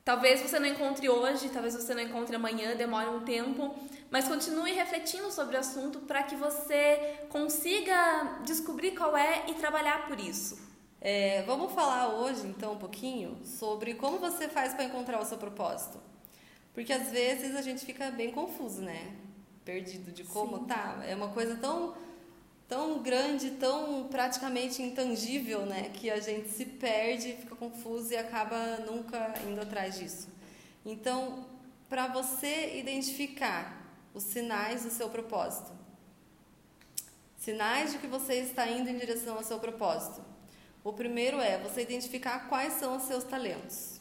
Talvez 0.05 0.40
você 0.40 0.59
não 0.59 0.66
encontre 0.66 1.09
hoje, 1.09 1.50
talvez 1.50 1.74
você 1.74 1.94
não 1.94 2.03
encontre 2.03 2.35
amanhã, 2.35 2.74
demore 2.74 3.07
um 3.09 3.20
tempo, 3.20 3.76
mas 4.11 4.26
continue 4.26 4.72
refletindo 4.72 5.31
sobre 5.31 5.57
o 5.57 5.61
assunto 5.61 6.00
para 6.00 6.24
que 6.24 6.35
você 6.35 7.20
consiga 7.29 8.40
descobrir 8.44 8.92
qual 8.92 9.16
é 9.16 9.44
e 9.48 9.55
trabalhar 9.55 10.09
por 10.09 10.18
isso. 10.18 10.59
É, 11.00 11.42
vamos 11.42 11.72
falar 11.72 12.09
hoje, 12.09 12.46
então, 12.46 12.72
um 12.72 12.79
pouquinho 12.79 13.38
sobre 13.44 13.94
como 13.94 14.18
você 14.18 14.48
faz 14.48 14.74
para 14.74 14.85
encontrar 14.85 15.20
o 15.20 15.24
seu 15.24 15.38
propósito. 15.38 16.10
Porque 16.72 16.92
às 16.92 17.11
vezes 17.11 17.56
a 17.56 17.62
gente 17.62 17.85
fica 17.85 18.11
bem 18.11 18.30
confuso, 18.30 18.83
né? 18.83 19.14
Perdido 19.64 20.12
de 20.12 20.24
como 20.24 20.66
tá. 20.66 21.02
É 21.06 21.14
uma 21.14 21.28
coisa 21.28 21.56
tão, 21.56 21.94
tão 22.68 23.02
grande, 23.02 23.52
tão 23.52 24.09
praticamente 24.09 24.83
intangível, 24.83 25.66
né? 25.66 25.90
Que 25.92 26.11
a 26.11 26.20
gente 26.20 26.48
se 26.48 26.64
perde, 26.64 27.33
fica 27.33 27.56
confuso 27.56 28.12
e 28.12 28.16
acaba 28.16 28.78
nunca 28.78 29.35
indo 29.48 29.61
atrás 29.61 29.98
disso. 29.98 30.28
Então, 30.85 31.46
para 31.88 32.06
você 32.06 32.78
identificar 32.78 33.80
os 34.14 34.22
sinais 34.22 34.85
do 34.85 34.90
seu 34.90 35.09
propósito, 35.11 35.70
sinais 37.37 37.92
de 37.92 37.98
que 37.98 38.06
você 38.06 38.35
está 38.35 38.68
indo 38.68 38.88
em 38.88 38.98
direção 38.98 39.37
ao 39.37 39.42
seu 39.42 39.59
propósito. 39.59 40.22
O 40.83 40.92
primeiro 40.92 41.40
é 41.40 41.59
você 41.59 41.83
identificar 41.83 42.48
quais 42.48 42.74
são 42.74 42.96
os 42.96 43.02
seus 43.04 43.24
talentos. 43.24 44.00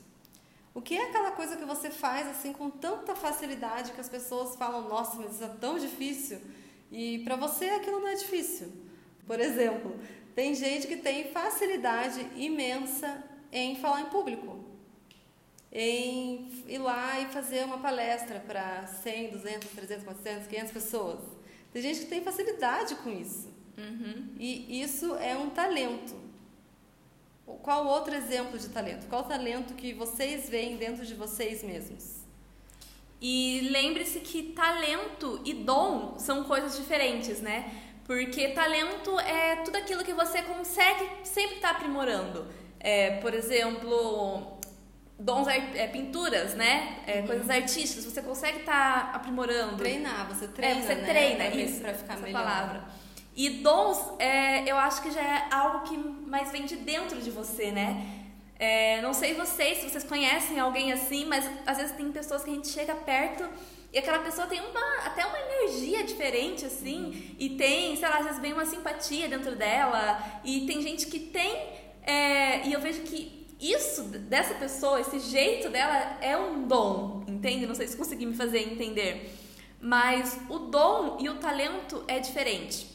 O 0.74 0.82
que 0.82 0.96
é 0.98 1.10
aquela 1.10 1.32
coisa 1.32 1.58
que 1.58 1.66
você 1.66 1.90
faz 1.90 2.28
assim 2.28 2.54
com 2.54 2.70
tanta 2.70 3.16
facilidade 3.16 3.92
que 3.92 4.02
as 4.02 4.10
pessoas 4.10 4.56
falam, 4.56 4.88
nossa, 4.88 5.18
mas 5.18 5.36
isso 5.36 5.44
é 5.44 5.48
tão 5.48 5.78
difícil. 5.78 6.40
E 6.92 7.20
para 7.20 7.36
você 7.36 7.66
aquilo 7.70 8.00
não 8.00 8.08
é 8.08 8.16
difícil. 8.16 8.72
Por 9.26 9.40
exemplo, 9.40 10.00
tem 10.36 10.56
gente 10.56 10.88
que 10.88 10.98
tem 10.98 11.32
facilidade 11.32 12.26
imensa 12.36 13.24
em 13.52 13.76
falar 13.76 14.02
em 14.02 14.06
público. 14.06 14.66
Em 15.72 16.50
ir 16.68 16.80
lá 16.80 17.20
e 17.20 17.26
fazer 17.28 17.64
uma 17.64 17.78
palestra 17.78 18.40
para 18.40 18.88
100, 18.88 19.32
200, 19.32 19.70
300, 19.70 20.04
400, 20.04 20.48
500 20.48 20.72
pessoas. 20.72 21.20
Tem 21.72 21.82
gente 21.82 22.00
que 22.02 22.06
tem 22.08 22.22
facilidade 22.24 22.96
com 22.96 23.10
isso. 23.12 23.50
E 24.40 24.82
isso 24.82 25.16
é 25.16 25.38
um 25.38 25.50
talento. 25.50 26.29
Qual 27.62 27.88
outro 27.88 28.16
exemplo 28.16 28.58
de 28.58 28.70
talento? 28.70 29.08
Qual 29.08 29.24
talento 29.24 29.74
que 29.74 29.94
vocês 29.94 30.50
veem 30.50 30.78
dentro 30.78 31.06
de 31.06 31.14
vocês 31.14 31.64
mesmos? 31.64 32.20
E 33.22 33.68
lembre-se 33.72 34.20
que 34.20 34.44
talento 34.54 35.42
e 35.44 35.54
dom 35.54 36.18
são 36.18 36.44
coisas 36.46 36.78
diferentes, 36.78 37.42
né? 37.42 37.72
Porque 38.06 38.50
talento 38.50 39.20
é 39.20 39.58
tudo 39.58 39.76
aquilo 39.76 40.04
que 40.04 40.14
você 40.14 40.42
consegue 40.42 41.08
sempre 41.24 41.58
estar 41.58 41.72
aprimorando. 41.72 42.48
É, 42.80 43.18
por 43.18 43.34
exemplo, 43.34 44.58
dons 45.20 45.48
é, 45.48 45.88
pinturas, 45.88 46.56
né? 46.56 47.04
É, 47.06 47.22
Coisas 47.24 47.50
artísticas, 47.50 48.06
você 48.06 48.22
consegue 48.22 48.60
estar 48.60 49.12
aprimorando. 49.14 49.78
Treinar, 49.78 50.28
você 50.28 50.48
treina, 50.48 50.80
é, 50.80 50.82
você 50.82 50.96
né? 50.96 51.08
treina 51.08 51.46
pra, 51.46 51.56
isso, 51.56 51.82
pra 51.82 51.94
ficar 51.94 52.14
essa 52.14 52.24
melhor. 52.24 52.42
palavra. 52.42 52.86
E 53.40 53.50
dons, 53.50 53.98
é, 54.20 54.70
eu 54.70 54.76
acho 54.76 55.02
que 55.02 55.12
já 55.12 55.22
é 55.22 55.48
algo 55.50 55.88
que 55.88 55.98
mais 55.98 56.52
vem 56.52 56.66
de 56.66 56.76
dentro 56.76 57.22
de 57.22 57.32
você, 57.32 57.72
né? 57.72 58.06
É, 58.60 59.02
não 59.02 59.14
sei 59.14 59.34
vocês, 59.34 59.78
se 59.78 59.90
vocês 59.90 60.04
conhecem 60.04 60.60
alguém 60.60 60.92
assim, 60.92 61.24
mas 61.24 61.50
às 61.66 61.78
vezes 61.78 61.96
tem 61.96 62.12
pessoas 62.12 62.44
que 62.44 62.50
a 62.50 62.54
gente 62.54 62.68
chega 62.68 62.94
perto 62.94 63.48
e 63.94 63.98
aquela 63.98 64.20
pessoa 64.20 64.46
tem 64.46 64.60
uma, 64.60 65.06
até 65.06 65.26
uma 65.26 65.40
energia 65.40 66.04
diferente, 66.04 66.66
assim, 66.66 67.34
e 67.40 67.52
tem, 67.52 67.96
sei 67.96 68.10
lá, 68.10 68.18
às 68.18 68.26
vezes 68.26 68.42
vem 68.42 68.52
uma 68.52 68.66
simpatia 68.66 69.30
dentro 69.30 69.56
dela, 69.56 70.22
e 70.44 70.68
tem 70.68 70.82
gente 70.82 71.06
que 71.06 71.22
tem, 71.22 71.64
é, 72.04 72.68
e 72.68 72.74
eu 72.74 72.82
vejo 72.82 73.04
que 73.04 73.48
isso 73.58 74.04
dessa 74.04 74.56
pessoa, 74.56 75.00
esse 75.00 75.18
jeito 75.18 75.70
dela 75.70 76.18
é 76.20 76.36
um 76.36 76.68
dom, 76.68 77.24
entende? 77.26 77.66
Não 77.66 77.74
sei 77.74 77.88
se 77.88 77.96
consegui 77.96 78.26
me 78.26 78.36
fazer 78.36 78.60
entender. 78.60 79.34
Mas 79.80 80.38
o 80.50 80.60
dom 80.60 81.18
e 81.22 81.30
o 81.30 81.36
talento 81.36 82.04
é 82.06 82.20
diferente. 82.20 82.89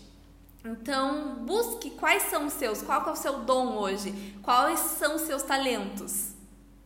Então, 0.65 1.37
busque 1.45 1.91
quais 1.91 2.23
são 2.25 2.47
os 2.47 2.55
seus, 2.55 2.81
qual 2.81 3.07
é 3.07 3.13
o 3.13 3.17
seu 3.17 3.41
dom 3.41 3.77
hoje, 3.77 4.15
quais 4.43 4.81
são 4.81 5.17
os 5.17 5.23
seus 5.23 5.43
talentos. 5.43 6.33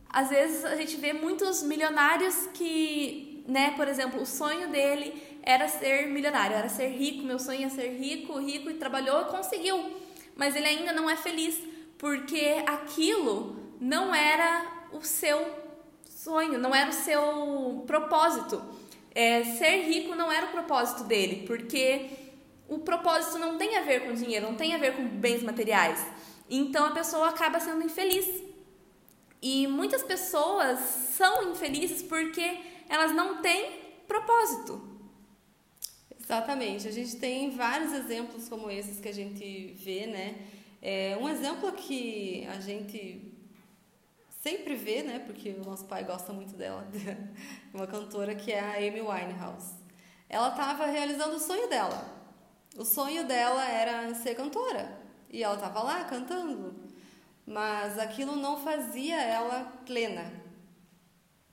Às 0.09 0.29
vezes 0.29 0.65
a 0.65 0.75
gente 0.75 0.97
vê 0.97 1.13
muitos 1.13 1.63
milionários 1.63 2.47
que, 2.53 3.43
né, 3.47 3.71
por 3.77 3.87
exemplo, 3.87 4.21
o 4.21 4.25
sonho 4.25 4.69
dele 4.69 5.39
era 5.43 5.69
ser 5.69 6.07
milionário, 6.07 6.57
era 6.57 6.67
ser 6.67 6.89
rico, 6.89 7.23
meu 7.23 7.39
sonho 7.39 7.67
é 7.67 7.69
ser 7.69 7.97
rico, 7.97 8.37
rico 8.37 8.69
e 8.69 8.73
trabalhou 8.73 9.21
e 9.21 9.25
conseguiu. 9.25 9.93
Mas 10.35 10.55
ele 10.57 10.67
ainda 10.67 10.91
não 10.91 11.09
é 11.09 11.15
feliz, 11.15 11.57
porque 11.97 12.63
aquilo 12.65 13.55
não 13.79 14.13
era 14.13 14.65
o 14.91 15.01
seu 15.01 15.39
sonho, 16.09 16.57
não 16.59 16.75
era 16.75 16.89
o 16.89 16.93
seu 16.93 17.83
propósito. 17.87 18.61
é, 19.15 19.43
ser 19.43 19.83
rico 19.83 20.15
não 20.15 20.31
era 20.31 20.45
o 20.47 20.49
propósito 20.49 21.03
dele, 21.03 21.43
porque 21.47 22.09
o 22.69 22.79
propósito 22.79 23.39
não 23.39 23.57
tem 23.57 23.75
a 23.77 23.81
ver 23.81 24.05
com 24.05 24.13
dinheiro, 24.13 24.45
não 24.45 24.55
tem 24.55 24.73
a 24.73 24.77
ver 24.77 24.95
com 24.95 25.05
bens 25.07 25.41
materiais. 25.41 26.05
Então 26.49 26.85
a 26.85 26.91
pessoa 26.91 27.29
acaba 27.29 27.59
sendo 27.59 27.83
infeliz. 27.83 28.43
E 29.41 29.67
muitas 29.67 30.03
pessoas 30.03 30.79
são 30.79 31.51
infelizes 31.51 32.01
porque 32.03 32.59
elas 32.87 33.11
não 33.13 33.41
têm 33.41 33.71
propósito. 34.07 34.87
Exatamente. 36.19 36.87
A 36.87 36.91
gente 36.91 37.15
tem 37.15 37.49
vários 37.51 37.91
exemplos 37.93 38.47
como 38.47 38.69
esses 38.69 38.99
que 38.99 39.07
a 39.07 39.13
gente 39.13 39.73
vê, 39.73 40.05
né? 40.05 40.35
É, 40.81 41.17
um 41.19 41.27
exemplo 41.27 41.71
que 41.71 42.45
a 42.47 42.59
gente 42.59 43.33
sempre 44.41 44.75
vê, 44.75 45.01
né? 45.01 45.19
Porque 45.19 45.49
o 45.51 45.65
nosso 45.65 45.85
pai 45.85 46.03
gosta 46.03 46.31
muito 46.31 46.53
dela, 46.53 46.87
uma 47.73 47.87
cantora 47.87 48.35
que 48.35 48.51
é 48.51 48.59
a 48.59 48.77
Amy 48.77 49.01
Winehouse. 49.01 49.73
Ela 50.29 50.49
estava 50.49 50.85
realizando 50.85 51.35
o 51.35 51.39
sonho 51.39 51.67
dela. 51.67 52.18
O 52.79 52.85
sonho 52.85 53.25
dela 53.25 53.67
era 53.67 54.15
ser 54.15 54.35
cantora 54.35 54.97
e 55.29 55.43
ela 55.43 55.55
estava 55.55 55.83
lá 55.83 56.05
cantando, 56.05 56.73
mas 57.45 57.99
aquilo 57.99 58.37
não 58.37 58.55
fazia 58.55 59.21
ela 59.21 59.65
plena. 59.85 60.31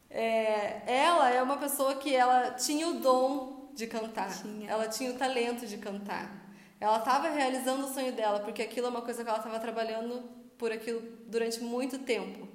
É, 0.09 0.83
ela 0.87 1.29
é 1.29 1.43
uma 1.43 1.57
pessoa 1.57 1.97
que 1.97 2.15
ela 2.15 2.53
tinha 2.53 2.87
o 2.87 3.01
dom 3.01 3.73
de 3.75 3.89
cantar, 3.89 4.41
tinha. 4.41 4.71
ela 4.71 4.89
tinha 4.89 5.11
o 5.11 5.19
talento 5.19 5.67
de 5.67 5.77
cantar. 5.79 6.31
Ela 6.79 6.99
estava 6.99 7.29
realizando 7.29 7.87
o 7.87 7.93
sonho 7.93 8.13
dela 8.13 8.39
porque 8.39 8.63
aquilo 8.63 8.87
é 8.87 8.91
uma 8.91 9.03
coisa 9.03 9.25
que 9.25 9.29
ela 9.29 9.39
estava 9.39 9.59
trabalhando 9.59 10.23
por 10.57 10.71
aquilo 10.71 11.03
durante 11.27 11.61
muito 11.61 11.99
tempo. 11.99 12.47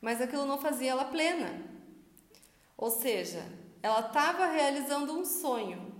Mas 0.00 0.20
aquilo 0.20 0.46
não 0.46 0.58
fazia 0.58 0.90
ela 0.90 1.04
plena. 1.04 1.62
Ou 2.76 2.90
seja, 2.90 3.46
ela 3.80 4.00
estava 4.00 4.46
realizando 4.46 5.16
um 5.16 5.24
sonho, 5.24 5.97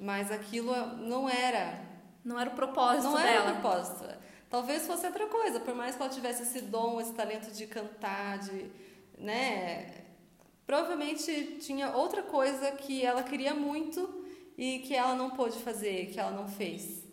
mas 0.00 0.32
aquilo 0.32 0.74
não 0.96 1.28
era. 1.28 1.78
Não 2.24 2.38
era 2.38 2.50
o 2.50 2.54
propósito 2.54 3.04
não 3.04 3.14
dela. 3.14 3.24
Não 3.24 3.30
era 3.30 3.50
o 3.50 3.60
propósito. 3.60 4.08
Talvez 4.48 4.86
fosse 4.86 5.06
outra 5.06 5.26
coisa, 5.26 5.60
por 5.60 5.74
mais 5.74 5.94
que 5.94 6.02
ela 6.02 6.10
tivesse 6.10 6.42
esse 6.42 6.62
dom, 6.62 7.00
esse 7.00 7.12
talento 7.12 7.52
de 7.52 7.66
cantar, 7.66 8.38
de, 8.38 8.70
né? 9.16 10.04
Provavelmente 10.66 11.58
tinha 11.60 11.90
outra 11.90 12.22
coisa 12.22 12.72
que 12.72 13.04
ela 13.04 13.22
queria 13.22 13.54
muito 13.54 14.24
e 14.58 14.80
que 14.80 14.94
ela 14.94 15.14
não 15.14 15.30
pôde 15.30 15.58
fazer, 15.58 16.06
que 16.06 16.18
ela 16.18 16.32
não 16.32 16.48
fez. 16.48 17.04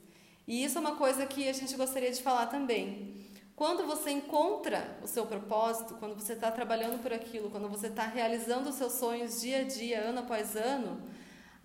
E 0.47 0.63
isso 0.63 0.78
é 0.78 0.82
uma 0.82 0.95
coisa 0.95 1.26
que 1.26 1.47
a 1.47 1.54
gente 1.54 1.76
gostaria 1.76 2.12
de 2.12 2.21
falar 2.23 2.47
também. 2.47 3.15
Quando 3.56 3.86
você 3.86 4.12
encontra 4.12 4.97
o 5.04 5.08
seu 5.08 5.26
propósito, 5.26 5.95
quando 5.95 6.13
você 6.13 6.34
está 6.34 6.52
trabalhando 6.52 7.02
por 7.02 7.12
aquilo, 7.12 7.50
quando 7.50 7.67
você 7.67 7.88
está 7.88 8.04
realizando 8.04 8.69
os 8.69 8.76
seus 8.76 8.93
sonhos 8.93 9.41
dia 9.41 9.62
a 9.62 9.63
dia, 9.63 10.02
ano 10.02 10.19
após 10.19 10.56
ano, 10.56 11.02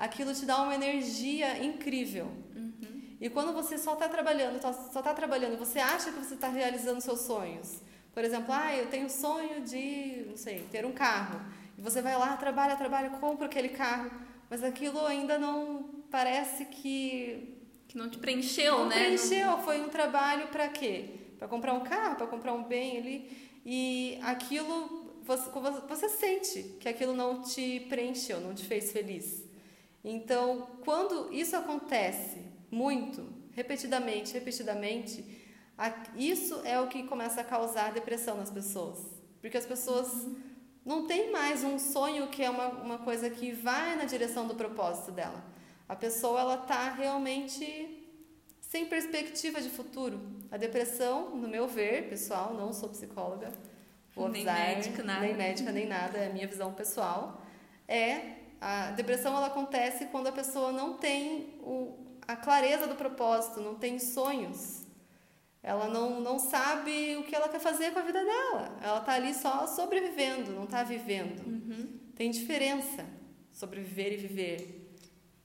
aquilo 0.04 0.34
te 0.34 0.44
dá 0.44 0.62
uma 0.62 0.74
energia 0.74 1.62
incrível. 1.64 2.26
Uhum. 2.56 3.02
E 3.20 3.30
quando 3.30 3.52
você 3.52 3.78
só 3.78 3.94
está 3.94 4.08
trabalhando, 4.08 4.60
só 4.60 4.70
está 4.70 5.14
trabalhando, 5.14 5.58
você 5.58 5.78
acha 5.78 6.10
que 6.10 6.18
você 6.18 6.34
está 6.34 6.48
realizando 6.48 7.00
seus 7.00 7.20
sonhos. 7.20 7.80
Por 8.12 8.24
exemplo, 8.24 8.52
ah, 8.52 8.76
eu 8.76 8.86
tenho 8.88 9.08
sonho 9.08 9.62
de, 9.62 10.24
não 10.28 10.36
sei, 10.36 10.66
ter 10.70 10.84
um 10.84 10.92
carro. 10.92 11.40
E 11.78 11.80
você 11.80 12.02
vai 12.02 12.16
lá, 12.18 12.36
trabalha, 12.36 12.76
trabalha, 12.76 13.10
compra 13.10 13.46
aquele 13.46 13.70
carro, 13.70 14.10
mas 14.50 14.62
aquilo 14.62 15.06
ainda 15.06 15.38
não 15.38 15.84
parece 16.10 16.64
que 16.66 17.58
que 17.88 17.98
não 17.98 18.08
te 18.08 18.16
preencheu, 18.16 18.78
não 18.78 18.88
né? 18.88 19.04
Preencheu, 19.04 19.58
foi 19.58 19.82
um 19.82 19.90
trabalho 19.90 20.48
para 20.48 20.66
quê? 20.68 21.22
para 21.42 21.48
comprar 21.48 21.72
um 21.72 21.80
carro, 21.80 22.14
para 22.14 22.26
comprar 22.28 22.52
um 22.52 22.62
bem 22.62 22.98
ali, 22.98 23.50
e 23.66 24.16
aquilo 24.22 25.10
você, 25.24 25.50
você 25.88 26.08
sente 26.08 26.76
que 26.78 26.88
aquilo 26.88 27.14
não 27.14 27.42
te 27.42 27.80
preencheu, 27.88 28.40
não 28.40 28.54
te 28.54 28.64
fez 28.64 28.92
feliz. 28.92 29.41
Então, 30.04 30.66
quando 30.84 31.32
isso 31.32 31.56
acontece 31.56 32.40
muito, 32.70 33.26
repetidamente, 33.52 34.32
repetidamente, 34.32 35.24
isso 36.16 36.60
é 36.64 36.80
o 36.80 36.88
que 36.88 37.04
começa 37.04 37.40
a 37.40 37.44
causar 37.44 37.92
depressão 37.92 38.36
nas 38.36 38.50
pessoas. 38.50 38.98
Porque 39.40 39.56
as 39.56 39.66
pessoas 39.66 40.26
não 40.84 41.06
têm 41.06 41.30
mais 41.30 41.62
um 41.62 41.78
sonho 41.78 42.28
que 42.28 42.42
é 42.42 42.50
uma, 42.50 42.68
uma 42.68 42.98
coisa 42.98 43.30
que 43.30 43.52
vai 43.52 43.96
na 43.96 44.04
direção 44.04 44.46
do 44.46 44.54
propósito 44.54 45.12
dela. 45.12 45.44
A 45.88 45.94
pessoa 45.94 46.40
ela 46.40 46.54
está 46.56 46.90
realmente 46.90 47.98
sem 48.60 48.86
perspectiva 48.86 49.60
de 49.60 49.68
futuro. 49.68 50.20
A 50.50 50.56
depressão, 50.56 51.36
no 51.36 51.46
meu 51.46 51.68
ver, 51.68 52.08
pessoal, 52.08 52.54
não 52.54 52.72
sou 52.72 52.88
psicóloga, 52.88 53.52
vou 54.14 54.28
nem 54.28 54.44
médica, 54.44 55.02
nada. 55.02 55.20
nem 55.20 55.34
médica, 55.34 55.70
nem 55.70 55.86
nada, 55.86 56.18
é 56.18 56.26
a 56.28 56.32
minha 56.32 56.46
visão 56.46 56.72
pessoal, 56.72 57.42
é 57.86 58.41
a 58.62 58.92
depressão 58.92 59.36
ela 59.36 59.48
acontece 59.48 60.06
quando 60.06 60.28
a 60.28 60.32
pessoa 60.32 60.70
não 60.70 60.94
tem 60.94 61.58
o, 61.60 61.98
a 62.28 62.36
clareza 62.36 62.86
do 62.86 62.94
propósito, 62.94 63.60
não 63.60 63.74
tem 63.74 63.98
sonhos. 63.98 64.82
Ela 65.60 65.88
não, 65.88 66.20
não 66.20 66.38
sabe 66.38 67.16
o 67.16 67.24
que 67.24 67.34
ela 67.34 67.48
quer 67.48 67.58
fazer 67.58 67.92
com 67.92 67.98
a 67.98 68.02
vida 68.02 68.24
dela. 68.24 68.78
Ela 68.80 68.98
está 69.00 69.14
ali 69.14 69.34
só 69.34 69.66
sobrevivendo, 69.66 70.52
não 70.52 70.64
está 70.64 70.84
vivendo. 70.84 71.40
Uhum. 71.44 71.98
Tem 72.14 72.30
diferença 72.30 73.04
sobreviver 73.52 74.12
e 74.12 74.16
viver. 74.16 74.78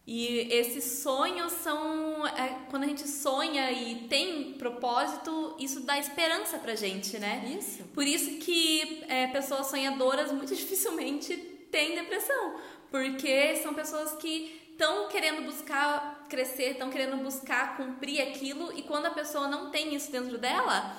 E 0.05 0.53
esses 0.53 1.01
sonhos 1.01 1.51
são. 1.53 2.25
É, 2.27 2.65
quando 2.69 2.83
a 2.83 2.87
gente 2.87 3.07
sonha 3.07 3.71
e 3.71 4.07
tem 4.07 4.53
propósito, 4.53 5.57
isso 5.59 5.81
dá 5.81 5.97
esperança 5.97 6.59
pra 6.59 6.75
gente, 6.75 7.17
né? 7.17 7.57
Isso. 7.59 7.83
Por 7.95 8.05
isso 8.05 8.37
que 8.37 9.03
é, 9.09 9.25
pessoas 9.27 9.67
sonhadoras 9.67 10.31
muito 10.31 10.53
dificilmente 10.55 11.35
têm 11.69 11.95
depressão. 11.95 12.55
Porque 12.89 13.57
são 13.57 13.73
pessoas 13.73 14.13
que 14.13 14.67
estão 14.71 15.07
querendo 15.09 15.43
buscar 15.43 16.27
crescer, 16.29 16.71
estão 16.71 16.89
querendo 16.89 17.17
buscar 17.23 17.77
cumprir 17.77 18.21
aquilo, 18.21 18.71
e 18.77 18.83
quando 18.83 19.07
a 19.07 19.11
pessoa 19.11 19.47
não 19.47 19.71
tem 19.71 19.95
isso 19.95 20.11
dentro 20.11 20.37
dela, 20.37 20.95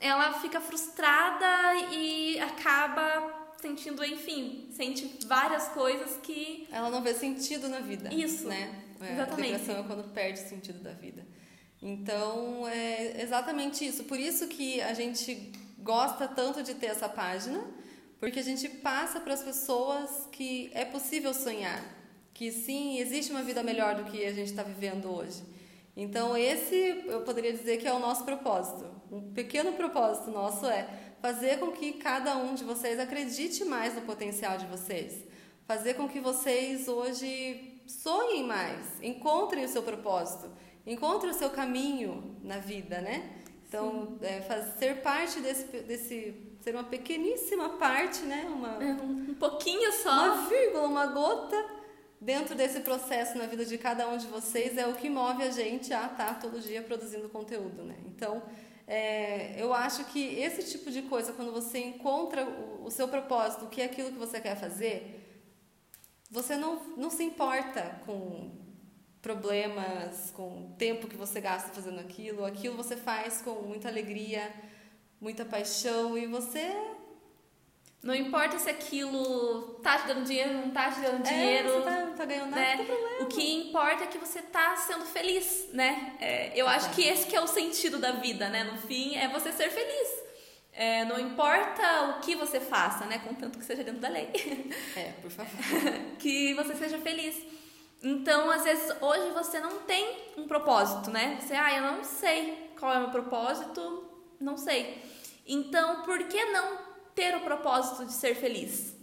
ela 0.00 0.32
fica 0.40 0.60
frustrada 0.60 1.74
e 1.92 2.38
acaba 2.40 3.48
sentindo, 3.60 4.04
enfim, 4.04 4.68
sente 4.72 5.18
várias 5.26 5.68
coisas 5.68 6.16
que. 6.22 6.66
Ela 6.70 6.90
não 6.90 7.02
vê 7.02 7.14
sentido 7.14 7.68
na 7.68 7.80
vida. 7.80 8.12
Isso. 8.12 8.48
Né? 8.48 8.82
É, 9.00 9.12
exatamente. 9.12 9.54
A 9.54 9.58
depressão 9.58 9.84
é 9.84 9.86
quando 9.86 10.12
perde 10.12 10.40
o 10.40 10.48
sentido 10.48 10.80
da 10.80 10.92
vida. 10.92 11.26
Então, 11.80 12.66
é 12.66 13.22
exatamente 13.22 13.86
isso. 13.86 14.04
Por 14.04 14.18
isso 14.18 14.48
que 14.48 14.80
a 14.80 14.94
gente 14.94 15.52
gosta 15.78 16.26
tanto 16.26 16.62
de 16.62 16.74
ter 16.74 16.86
essa 16.86 17.08
página, 17.08 17.60
porque 18.20 18.40
a 18.40 18.42
gente 18.42 18.68
passa 18.68 19.20
para 19.20 19.34
as 19.34 19.42
pessoas 19.42 20.28
que 20.32 20.70
é 20.74 20.84
possível 20.84 21.32
sonhar, 21.32 21.84
que 22.34 22.50
sim, 22.50 22.98
existe 22.98 23.30
uma 23.30 23.42
vida 23.42 23.62
melhor 23.62 23.94
do 23.94 24.10
que 24.10 24.24
a 24.24 24.32
gente 24.32 24.50
está 24.50 24.62
vivendo 24.62 25.10
hoje. 25.10 25.42
Então, 25.96 26.36
esse 26.36 27.04
eu 27.06 27.22
poderia 27.22 27.52
dizer 27.52 27.78
que 27.78 27.88
é 27.88 27.92
o 27.92 27.98
nosso 27.98 28.24
propósito. 28.24 28.86
Um 29.10 29.32
pequeno 29.32 29.72
propósito 29.72 30.30
nosso 30.30 30.66
é 30.66 30.88
fazer 31.20 31.58
com 31.58 31.72
que 31.72 31.94
cada 31.94 32.36
um 32.36 32.54
de 32.54 32.62
vocês 32.62 33.00
acredite 33.00 33.64
mais 33.64 33.94
no 33.94 34.02
potencial 34.02 34.56
de 34.56 34.66
vocês, 34.66 35.24
fazer 35.66 35.94
com 35.94 36.08
que 36.08 36.20
vocês 36.20 36.86
hoje 36.86 37.82
sonhem 37.86 38.44
mais, 38.44 39.02
encontrem 39.02 39.64
o 39.64 39.68
seu 39.68 39.82
propósito, 39.82 40.50
encontrem 40.86 41.30
o 41.32 41.34
seu 41.34 41.50
caminho 41.50 42.36
na 42.42 42.58
vida, 42.58 43.00
né? 43.00 43.32
Então, 43.68 44.16
é, 44.22 44.40
fazer 44.42 45.02
parte 45.02 45.40
desse, 45.40 45.64
desse, 45.82 46.34
ser 46.68 46.74
uma 46.74 46.84
pequeníssima 46.84 47.70
parte, 47.70 48.22
né? 48.24 48.46
Uma, 48.46 48.84
é, 48.84 48.92
um 48.92 49.34
pouquinho 49.34 49.90
só. 49.92 50.10
Uma 50.10 50.48
vírgula, 50.48 50.86
uma 50.86 51.06
gota 51.06 51.56
dentro 52.20 52.54
desse 52.54 52.80
processo 52.80 53.38
na 53.38 53.46
vida 53.46 53.64
de 53.64 53.78
cada 53.78 54.06
um 54.08 54.18
de 54.18 54.26
vocês 54.26 54.76
é 54.76 54.86
o 54.86 54.94
que 54.94 55.08
move 55.08 55.42
a 55.42 55.50
gente 55.50 55.94
a 55.94 56.06
estar 56.06 56.38
todo 56.38 56.60
dia 56.60 56.82
produzindo 56.82 57.28
conteúdo, 57.30 57.84
né? 57.84 57.96
Então, 58.06 58.42
é, 58.86 59.54
eu 59.56 59.72
acho 59.72 60.04
que 60.06 60.20
esse 60.38 60.70
tipo 60.70 60.90
de 60.90 61.02
coisa, 61.02 61.32
quando 61.32 61.52
você 61.52 61.78
encontra 61.78 62.44
o, 62.44 62.84
o, 62.86 62.90
seu 62.90 63.08
propósito, 63.08 63.64
o 63.64 63.68
que 63.68 63.80
é 63.80 63.86
aquilo 63.86 64.12
que 64.12 64.18
você 64.18 64.38
quer 64.38 64.56
fazer, 64.56 65.42
você 66.30 66.54
não, 66.54 66.82
não 66.98 67.08
se 67.08 67.22
importa 67.22 67.98
com 68.04 68.50
problemas, 69.22 70.30
com 70.32 70.66
o 70.66 70.74
tempo 70.76 71.08
que 71.08 71.16
você 71.16 71.40
gasta 71.40 71.70
fazendo 71.70 72.00
aquilo. 72.00 72.44
Aquilo 72.44 72.76
você 72.76 72.96
faz 72.96 73.40
com 73.40 73.54
muita 73.62 73.88
alegria, 73.88 74.52
muita 75.20 75.44
paixão 75.44 76.16
e 76.16 76.26
você 76.26 76.74
não 78.02 78.14
importa 78.14 78.58
se 78.58 78.70
aquilo 78.70 79.80
tá 79.82 79.98
te 79.98 80.06
dando 80.06 80.24
dinheiro, 80.24 80.52
não 80.52 80.70
tá 80.70 80.90
te 80.90 81.00
dando 81.00 81.22
dinheiro. 81.22 81.68
É, 81.68 81.72
você 81.72 81.82
tá, 81.82 82.04
não 82.04 82.14
tá 82.14 82.24
ganhando 82.24 82.50
nada, 82.50 82.82
né? 82.82 82.86
O 83.20 83.26
que 83.26 83.68
importa 83.68 84.04
é 84.04 84.06
que 84.06 84.18
você 84.18 84.40
tá 84.40 84.76
sendo 84.76 85.04
feliz, 85.04 85.68
né? 85.72 86.16
É, 86.20 86.52
eu 86.54 86.68
acho 86.68 86.90
que 86.90 87.02
esse 87.02 87.26
que 87.26 87.34
é 87.34 87.40
o 87.40 87.48
sentido 87.48 87.98
da 87.98 88.12
vida, 88.12 88.48
né? 88.48 88.62
No 88.62 88.78
fim, 88.78 89.16
é 89.16 89.26
você 89.28 89.50
ser 89.50 89.70
feliz. 89.70 90.28
É, 90.72 91.04
não 91.06 91.18
importa 91.18 92.16
o 92.16 92.20
que 92.20 92.36
você 92.36 92.60
faça, 92.60 93.04
né? 93.04 93.18
Contanto 93.18 93.58
que 93.58 93.64
seja 93.64 93.82
dentro 93.82 94.00
da 94.00 94.08
lei. 94.08 94.30
É, 94.94 95.12
por 95.20 95.30
favor. 95.30 95.58
que 96.20 96.54
você 96.54 96.76
seja 96.76 96.98
feliz. 96.98 97.36
Então, 98.00 98.48
às 98.48 98.62
vezes, 98.62 98.96
hoje 99.00 99.32
você 99.32 99.58
não 99.58 99.80
tem 99.80 100.32
um 100.36 100.46
propósito, 100.46 101.10
né? 101.10 101.36
Você, 101.40 101.52
ah, 101.52 101.76
eu 101.76 101.82
não 101.82 102.04
sei 102.04 102.70
qual 102.78 102.94
é 102.94 102.98
o 102.98 103.00
meu 103.00 103.10
propósito, 103.10 104.08
não 104.40 104.56
sei. 104.56 105.02
Então, 105.48 106.02
por 106.02 106.28
que 106.28 106.44
não 106.46 106.78
ter 107.14 107.34
o 107.34 107.40
propósito 107.40 108.04
de 108.04 108.12
ser 108.12 108.34
feliz? 108.34 108.94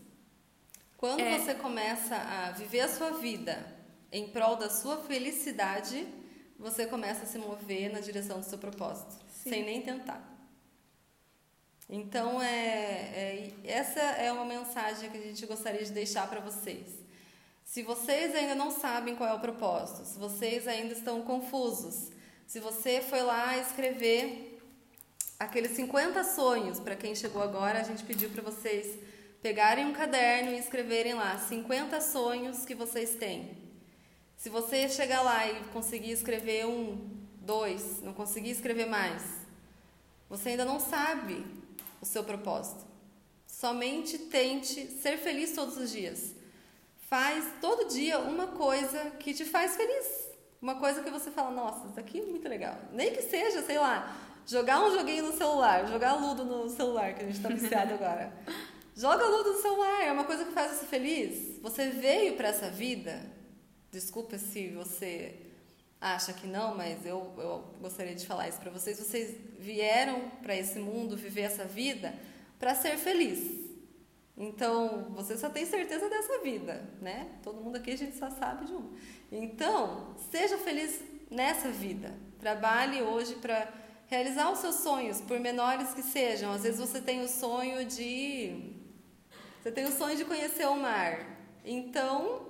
Quando 0.95 1.19
é... 1.19 1.39
você 1.39 1.55
começa 1.55 2.15
a 2.15 2.51
viver 2.51 2.81
a 2.81 2.87
sua 2.87 3.11
vida 3.13 3.65
em 4.11 4.29
prol 4.29 4.55
da 4.55 4.69
sua 4.69 4.97
felicidade, 4.97 6.07
você 6.57 6.85
começa 6.85 7.23
a 7.23 7.25
se 7.25 7.39
mover 7.39 7.91
na 7.91 7.99
direção 7.99 8.39
do 8.39 8.45
seu 8.45 8.59
propósito, 8.59 9.15
Sim. 9.27 9.49
sem 9.49 9.65
nem 9.65 9.81
tentar. 9.81 10.23
Então, 11.89 12.41
é, 12.41 12.47
é, 12.47 13.53
essa 13.63 13.99
é 13.99 14.31
uma 14.31 14.45
mensagem 14.45 15.09
que 15.09 15.17
a 15.17 15.21
gente 15.21 15.45
gostaria 15.45 15.83
de 15.83 15.91
deixar 15.91 16.29
para 16.29 16.39
vocês. 16.39 16.87
Se 17.63 17.81
vocês 17.81 18.35
ainda 18.35 18.55
não 18.55 18.69
sabem 18.71 19.15
qual 19.15 19.29
é 19.29 19.33
o 19.33 19.39
propósito, 19.39 20.05
se 20.05 20.17
vocês 20.17 20.67
ainda 20.67 20.93
estão 20.93 21.23
confusos, 21.23 22.11
se 22.45 22.59
você 22.59 23.01
foi 23.01 23.21
lá 23.23 23.57
escrever 23.57 24.54
aqueles 25.39 25.71
50 25.71 26.23
sonhos, 26.23 26.79
para 26.79 26.95
quem 26.95 27.13
chegou 27.15 27.41
agora, 27.41 27.79
a 27.79 27.83
gente 27.83 28.03
pediu 28.03 28.29
para 28.29 28.41
vocês 28.41 28.97
pegarem 29.41 29.85
um 29.85 29.93
caderno 29.93 30.51
e 30.51 30.57
escreverem 30.57 31.13
lá 31.13 31.37
50 31.37 32.01
sonhos 32.01 32.65
que 32.65 32.73
vocês 32.73 33.15
têm. 33.15 33.55
Se 34.35 34.49
você 34.49 34.89
chegar 34.89 35.21
lá 35.21 35.47
e 35.47 35.63
conseguir 35.65 36.11
escrever 36.11 36.65
um, 36.65 37.15
dois, 37.41 38.01
não 38.01 38.13
conseguir 38.13 38.49
escrever 38.49 38.87
mais, 38.87 39.21
você 40.27 40.49
ainda 40.49 40.65
não 40.65 40.79
sabe 40.79 41.45
o 42.01 42.05
seu 42.05 42.23
propósito. 42.23 42.83
Somente 43.45 44.17
tente 44.17 44.87
ser 44.87 45.17
feliz 45.17 45.53
todos 45.53 45.77
os 45.77 45.91
dias. 45.91 46.33
Faz 47.07 47.45
todo 47.61 47.87
dia 47.87 48.17
uma 48.19 48.47
coisa 48.47 49.11
que 49.19 49.33
te 49.33 49.45
faz 49.45 49.75
feliz. 49.75 50.25
Uma 50.59 50.75
coisa 50.75 51.03
que 51.03 51.11
você 51.11 51.29
fala, 51.29 51.51
nossa, 51.51 51.87
isso 51.87 51.99
aqui 51.99 52.19
é 52.19 52.25
muito 52.25 52.49
legal. 52.49 52.79
Nem 52.91 53.13
que 53.13 53.21
seja, 53.21 53.61
sei 53.61 53.77
lá, 53.77 54.17
jogar 54.45 54.83
um 54.83 54.91
joguinho 54.91 55.25
no 55.25 55.37
celular, 55.37 55.87
jogar 55.87 56.13
ludo 56.13 56.43
no 56.45 56.69
celular, 56.69 57.13
que 57.13 57.23
a 57.23 57.25
gente 57.25 57.37
está 57.37 57.49
viciado 57.49 57.93
agora. 57.95 58.33
Joga 58.95 59.25
ludo 59.25 59.53
no 59.53 59.61
celular, 59.61 60.03
é 60.03 60.11
uma 60.11 60.23
coisa 60.23 60.45
que 60.45 60.51
faz 60.51 60.71
você 60.71 60.85
feliz. 60.85 61.59
Você 61.61 61.89
veio 61.89 62.35
para 62.37 62.47
essa 62.47 62.69
vida, 62.69 63.21
desculpa 63.91 64.37
se 64.37 64.69
você 64.69 65.35
acha 65.99 66.31
que 66.33 66.47
não, 66.47 66.75
mas 66.75 67.05
eu, 67.05 67.33
eu 67.37 67.63
gostaria 67.81 68.15
de 68.15 68.25
falar 68.25 68.47
isso 68.47 68.59
para 68.59 68.71
vocês. 68.71 68.99
Vocês 68.99 69.35
vieram 69.59 70.29
para 70.41 70.55
esse 70.55 70.79
mundo 70.79 71.17
viver 71.17 71.41
essa 71.41 71.65
vida 71.65 72.13
para 72.59 72.75
ser 72.75 72.97
feliz. 72.97 73.65
Então, 74.37 75.11
você 75.15 75.37
só 75.37 75.49
tem 75.49 75.65
certeza 75.65 76.09
dessa 76.09 76.39
vida, 76.39 76.89
né? 77.01 77.27
Todo 77.41 77.61
mundo 77.61 77.77
aqui 77.77 77.91
a 77.91 77.97
gente 77.97 78.17
só 78.17 78.29
sabe 78.29 78.65
de 78.65 78.73
uma. 78.73 78.91
Então, 79.31 80.15
seja 80.29 80.57
feliz 80.57 81.01
nessa 81.31 81.69
vida. 81.69 82.13
Trabalhe 82.39 83.01
hoje 83.01 83.35
para 83.35 83.84
realizar 84.15 84.49
os 84.51 84.59
seus 84.59 84.75
sonhos, 84.75 85.19
por 85.19 85.39
menores 85.39 85.93
que 85.93 86.01
sejam. 86.01 86.51
Às 86.53 86.63
vezes 86.63 86.79
você 86.79 87.01
tem 87.01 87.21
o 87.21 87.27
sonho 87.27 87.85
de 87.85 88.73
você 89.61 89.71
tem 89.71 89.85
o 89.85 89.91
sonho 89.91 90.15
de 90.15 90.23
conhecer 90.23 90.67
o 90.67 90.75
mar. 90.75 91.13
Então, 91.65 92.47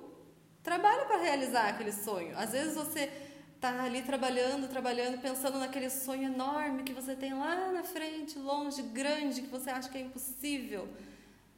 trabalhe 0.62 1.06
para 1.06 1.16
realizar 1.16 1.68
aquele 1.68 1.92
sonho. 1.92 2.36
Às 2.38 2.52
vezes 2.52 2.74
você 2.74 3.10
tá 3.58 3.84
ali 3.84 4.02
trabalhando, 4.02 4.68
trabalhando, 4.68 5.20
pensando 5.20 5.58
naquele 5.58 5.88
sonho 5.88 6.24
enorme 6.24 6.82
que 6.82 6.92
você 6.92 7.16
tem 7.16 7.32
lá 7.32 7.72
na 7.72 7.82
frente, 7.82 8.38
longe, 8.38 8.82
grande, 8.82 9.40
que 9.40 9.48
você 9.48 9.70
acha 9.70 9.88
que 9.88 9.96
é 9.96 10.02
impossível. 10.02 10.86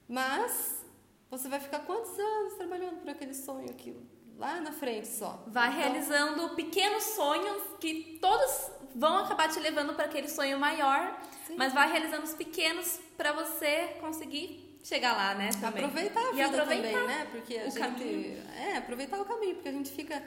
Mas 0.08 0.84
você 1.28 1.48
vai 1.48 1.60
ficar 1.60 1.80
quantos 1.80 2.16
anos 2.18 2.54
trabalhando 2.54 3.00
por 3.00 3.10
aquele 3.10 3.34
sonho 3.34 3.68
aqui 3.68 3.94
lá 4.38 4.60
na 4.60 4.72
frente 4.72 5.08
só? 5.08 5.42
Vai 5.48 5.68
então, 5.68 5.80
realizando 5.80 6.54
pequenos 6.54 7.02
sonhos 7.02 7.62
que 7.80 8.18
todos 8.20 8.70
vão 8.94 9.18
acabar 9.18 9.48
te 9.48 9.58
levando 9.60 9.94
para 9.94 10.06
aquele 10.06 10.28
sonho 10.28 10.58
maior, 10.58 11.20
sim. 11.46 11.56
mas 11.58 11.72
vai 11.72 11.90
realizando 11.90 12.24
os 12.24 12.34
pequenos 12.34 12.98
para 13.16 13.32
você 13.32 13.96
conseguir 14.00 14.78
chegar 14.82 15.12
lá, 15.12 15.34
né? 15.34 15.50
Também. 15.60 15.84
Aproveitar 15.84 16.20
a 16.20 16.32
vida 16.32 16.46
aproveitar 16.46 17.00
também, 17.00 17.06
né? 17.06 17.28
Porque 17.30 17.56
a 17.56 17.64
gente 17.64 17.78
caminho. 17.78 18.42
é 18.56 18.76
aproveitar 18.76 19.20
o 19.20 19.24
caminho, 19.24 19.54
porque 19.56 19.68
a 19.68 19.72
gente 19.72 19.90
fica 19.90 20.22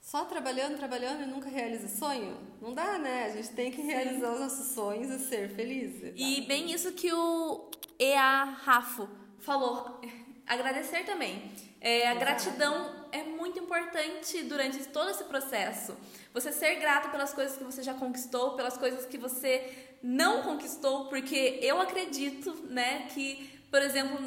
só 0.00 0.24
trabalhando, 0.24 0.76
trabalhando 0.76 1.24
e 1.24 1.26
nunca 1.26 1.48
realiza 1.48 1.88
sonho? 1.88 2.38
Não 2.60 2.72
dá, 2.72 2.96
né? 2.96 3.24
A 3.24 3.30
gente 3.30 3.50
tem 3.50 3.72
que 3.72 3.82
realizar 3.82 4.28
Sim. 4.28 4.34
os 4.34 4.40
nossos 4.40 4.74
sonhos 4.74 5.10
e 5.10 5.18
ser 5.28 5.50
feliz. 5.50 6.00
Tá? 6.00 6.08
E 6.14 6.42
bem 6.42 6.72
isso 6.72 6.92
que 6.92 7.12
o 7.12 7.70
EA 7.98 8.44
Rafo 8.44 9.08
falou. 9.40 10.00
Agradecer 10.46 11.04
também. 11.04 11.50
É, 11.80 12.08
a 12.08 12.14
gratidão 12.14 13.05
é 13.20 13.24
muito 13.24 13.58
importante 13.58 14.42
durante 14.42 14.84
todo 14.88 15.10
esse 15.10 15.24
processo. 15.24 15.96
Você 16.34 16.52
ser 16.52 16.76
grato 16.76 17.10
pelas 17.10 17.32
coisas 17.32 17.56
que 17.56 17.64
você 17.64 17.82
já 17.82 17.94
conquistou, 17.94 18.52
pelas 18.52 18.76
coisas 18.76 19.06
que 19.06 19.18
você 19.18 19.72
não 20.02 20.42
conquistou, 20.42 21.06
porque 21.06 21.58
eu 21.62 21.80
acredito, 21.80 22.54
né, 22.68 23.08
que, 23.14 23.50
por 23.70 23.80
exemplo, 23.80 24.18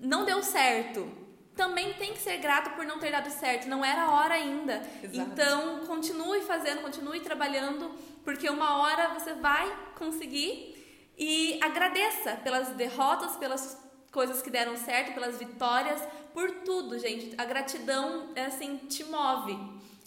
não 0.00 0.24
deu 0.24 0.42
certo 0.42 1.22
também 1.56 1.92
tem 1.94 2.12
que 2.12 2.18
ser 2.18 2.38
grato 2.38 2.70
por 2.70 2.84
não 2.84 2.98
ter 2.98 3.10
dado 3.10 3.30
certo. 3.30 3.68
Não 3.68 3.84
era 3.84 4.02
a 4.04 4.10
hora 4.12 4.34
ainda. 4.34 4.82
Exato. 5.02 5.30
Então, 5.30 5.80
continue 5.86 6.40
fazendo, 6.40 6.80
continue 6.80 7.20
trabalhando, 7.20 7.90
porque 8.24 8.48
uma 8.48 8.78
hora 8.78 9.08
você 9.08 9.34
vai 9.34 9.70
conseguir. 9.96 10.78
E 11.16 11.58
agradeça 11.62 12.36
pelas 12.36 12.68
derrotas, 12.70 13.36
pelas 13.36 13.78
coisas 14.12 14.42
que 14.42 14.50
deram 14.50 14.76
certo, 14.76 15.14
pelas 15.14 15.38
vitórias, 15.38 16.00
por 16.32 16.50
tudo, 16.64 16.98
gente. 16.98 17.34
A 17.38 17.44
gratidão, 17.44 18.30
é 18.36 18.44
assim, 18.44 18.76
te 18.76 19.02
move. 19.04 19.58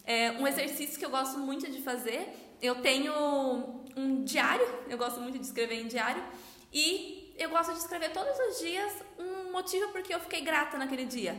É 0.05 0.31
um 0.33 0.47
exercício 0.47 0.97
que 0.97 1.05
eu 1.05 1.09
gosto 1.09 1.39
muito 1.39 1.69
de 1.69 1.81
fazer. 1.81 2.29
Eu 2.61 2.81
tenho 2.81 3.11
um 3.97 4.23
diário, 4.23 4.67
eu 4.87 4.97
gosto 4.97 5.19
muito 5.19 5.39
de 5.39 5.45
escrever 5.45 5.81
em 5.81 5.87
diário. 5.87 6.23
E 6.71 7.33
eu 7.37 7.49
gosto 7.49 7.73
de 7.73 7.79
escrever 7.79 8.11
todos 8.11 8.37
os 8.47 8.59
dias 8.59 8.93
um 9.17 9.51
motivo 9.51 9.89
porque 9.91 10.13
eu 10.13 10.19
fiquei 10.19 10.41
grata 10.41 10.77
naquele 10.77 11.05
dia, 11.05 11.35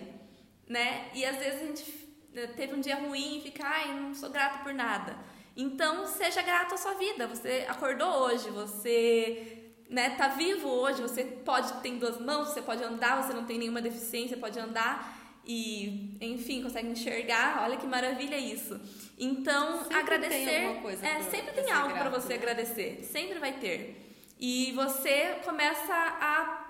né? 0.67 1.11
E 1.15 1.25
às 1.25 1.37
vezes 1.37 1.63
a 1.63 1.67
gente 1.67 2.09
eh, 2.35 2.47
teve 2.49 2.75
um 2.75 2.81
dia 2.81 2.97
ruim 2.97 3.39
e 3.39 3.43
fica, 3.43 3.65
ai, 3.65 3.95
não 3.95 4.15
sou 4.15 4.31
grata 4.31 4.65
por 4.65 4.75
nada. 4.75 5.17
Então, 5.57 6.07
seja 6.07 6.43
grato 6.43 6.75
à 6.75 6.77
sua 6.77 6.95
vida. 6.95 7.27
Você 7.27 7.65
acordou 7.69 8.25
hoje, 8.25 8.51
você 8.51 9.56
né, 9.89 10.11
tá 10.11 10.29
vivo 10.29 10.69
hoje, 10.69 11.03
você 11.03 11.25
pode 11.25 11.73
ter 11.81 11.93
duas 11.93 12.21
mãos, 12.21 12.49
você 12.49 12.63
pode 12.63 12.83
andar, 12.83 13.23
você 13.23 13.33
não 13.33 13.45
tem 13.45 13.59
nenhuma 13.59 13.81
deficiência, 13.81 14.37
pode 14.37 14.59
andar 14.59 15.17
e, 15.47 16.17
enfim, 16.21 16.63
consegue 16.63 16.89
enxergar. 16.89 17.63
Olha 17.63 17.77
que 17.77 17.87
maravilha 17.87 18.37
isso. 18.37 18.81
Então, 19.19 19.79
sempre 19.79 19.97
agradecer, 19.97 20.45
tem 20.45 21.09
é, 21.09 21.23
sempre 21.23 21.53
tem 21.53 21.71
algo 21.71 21.95
para 21.95 22.11
você 22.11 22.31
né? 22.31 22.35
agradecer, 22.35 23.05
sempre 23.05 23.39
vai 23.39 23.53
ter. 23.53 24.03
E 24.39 24.73
você 24.73 25.41
começa 25.45 25.95
a 25.95 26.67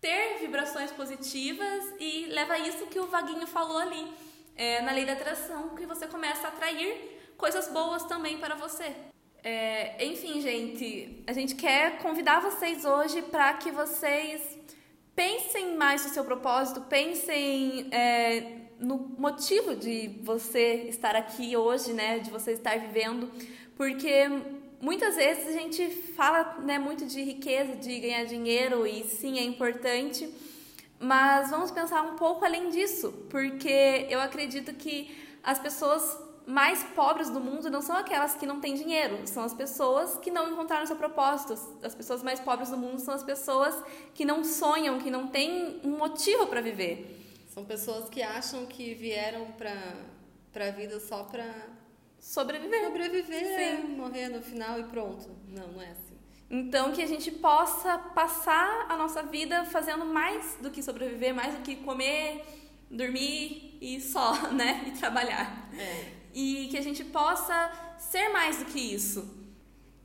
ter 0.00 0.38
vibrações 0.40 0.90
positivas 0.92 1.94
e 1.98 2.26
leva 2.26 2.58
isso 2.58 2.86
que 2.86 3.00
o 3.00 3.06
Vaguinho 3.06 3.46
falou 3.46 3.78
ali, 3.78 4.12
é, 4.54 4.80
na 4.82 4.92
lei 4.92 5.04
da 5.04 5.14
atração, 5.14 5.74
que 5.74 5.86
você 5.86 6.06
começa 6.06 6.46
a 6.46 6.48
atrair 6.48 7.18
coisas 7.36 7.68
boas 7.68 8.04
também 8.04 8.38
para 8.38 8.54
você. 8.54 8.94
É, 9.42 10.04
enfim, 10.04 10.40
gente, 10.40 11.22
a 11.26 11.32
gente 11.32 11.54
quer 11.54 11.98
convidar 11.98 12.40
vocês 12.40 12.84
hoje 12.84 13.22
para 13.22 13.54
que 13.54 13.70
vocês 13.70 14.58
pensem 15.16 15.76
mais 15.76 16.04
no 16.04 16.10
seu 16.10 16.24
propósito, 16.24 16.82
pensem 16.82 17.88
é, 17.90 18.58
no 18.78 18.98
motivo 19.18 19.74
de 19.74 20.08
você 20.22 20.86
estar 20.88 21.16
aqui 21.16 21.56
hoje, 21.56 21.94
né, 21.94 22.18
de 22.18 22.30
você 22.30 22.52
estar 22.52 22.78
vivendo, 22.78 23.30
porque 23.76 24.28
muitas 24.78 25.16
vezes 25.16 25.48
a 25.48 25.52
gente 25.52 25.88
fala 25.88 26.58
né, 26.60 26.78
muito 26.78 27.06
de 27.06 27.22
riqueza, 27.22 27.76
de 27.76 27.98
ganhar 27.98 28.24
dinheiro, 28.24 28.86
e 28.86 29.04
sim, 29.04 29.38
é 29.38 29.42
importante, 29.42 30.28
mas 30.98 31.48
vamos 31.48 31.70
pensar 31.70 32.02
um 32.02 32.16
pouco 32.16 32.44
além 32.44 32.68
disso, 32.68 33.10
porque 33.30 34.06
eu 34.10 34.20
acredito 34.20 34.74
que 34.74 35.16
as 35.42 35.58
pessoas 35.58 36.29
mais 36.46 36.82
pobres 36.82 37.30
do 37.30 37.40
mundo 37.40 37.70
não 37.70 37.82
são 37.82 37.96
aquelas 37.96 38.34
que 38.34 38.46
não 38.46 38.60
têm 38.60 38.74
dinheiro, 38.74 39.26
são 39.26 39.44
as 39.44 39.54
pessoas 39.54 40.16
que 40.18 40.30
não 40.30 40.52
encontraram 40.52 40.86
seu 40.86 40.96
propósito. 40.96 41.54
As 41.82 41.94
pessoas 41.94 42.22
mais 42.22 42.40
pobres 42.40 42.70
do 42.70 42.76
mundo 42.76 42.98
são 43.00 43.14
as 43.14 43.22
pessoas 43.22 43.74
que 44.14 44.24
não 44.24 44.42
sonham, 44.42 44.98
que 44.98 45.10
não 45.10 45.28
têm 45.28 45.80
um 45.84 45.96
motivo 45.96 46.46
para 46.46 46.60
viver. 46.60 47.18
São 47.48 47.64
pessoas 47.64 48.08
que 48.08 48.22
acham 48.22 48.66
que 48.66 48.94
vieram 48.94 49.46
para 49.52 50.66
a 50.66 50.70
vida 50.70 50.98
só 51.00 51.24
para 51.24 51.44
sobreviver. 52.18 52.84
Sobreviver, 52.84 53.80
Sim. 53.80 53.88
morrer 53.96 54.28
no 54.28 54.42
final 54.42 54.78
e 54.78 54.84
pronto. 54.84 55.28
Não, 55.48 55.68
não 55.68 55.82
é 55.82 55.90
assim. 55.90 56.18
Então, 56.50 56.92
que 56.92 57.02
a 57.02 57.06
gente 57.06 57.30
possa 57.30 57.96
passar 57.96 58.86
a 58.88 58.96
nossa 58.96 59.22
vida 59.22 59.64
fazendo 59.64 60.04
mais 60.04 60.56
do 60.60 60.70
que 60.70 60.82
sobreviver, 60.82 61.32
mais 61.32 61.54
do 61.54 61.62
que 61.62 61.76
comer, 61.76 62.44
dormir 62.90 63.78
e 63.80 64.00
só, 64.00 64.32
né? 64.50 64.84
E 64.88 64.90
trabalhar. 64.92 65.70
É. 65.78 66.19
E 66.32 66.68
que 66.70 66.78
a 66.78 66.82
gente 66.82 67.04
possa 67.04 67.72
ser 67.98 68.28
mais 68.30 68.58
do 68.58 68.66
que 68.66 68.78
isso. 68.78 69.38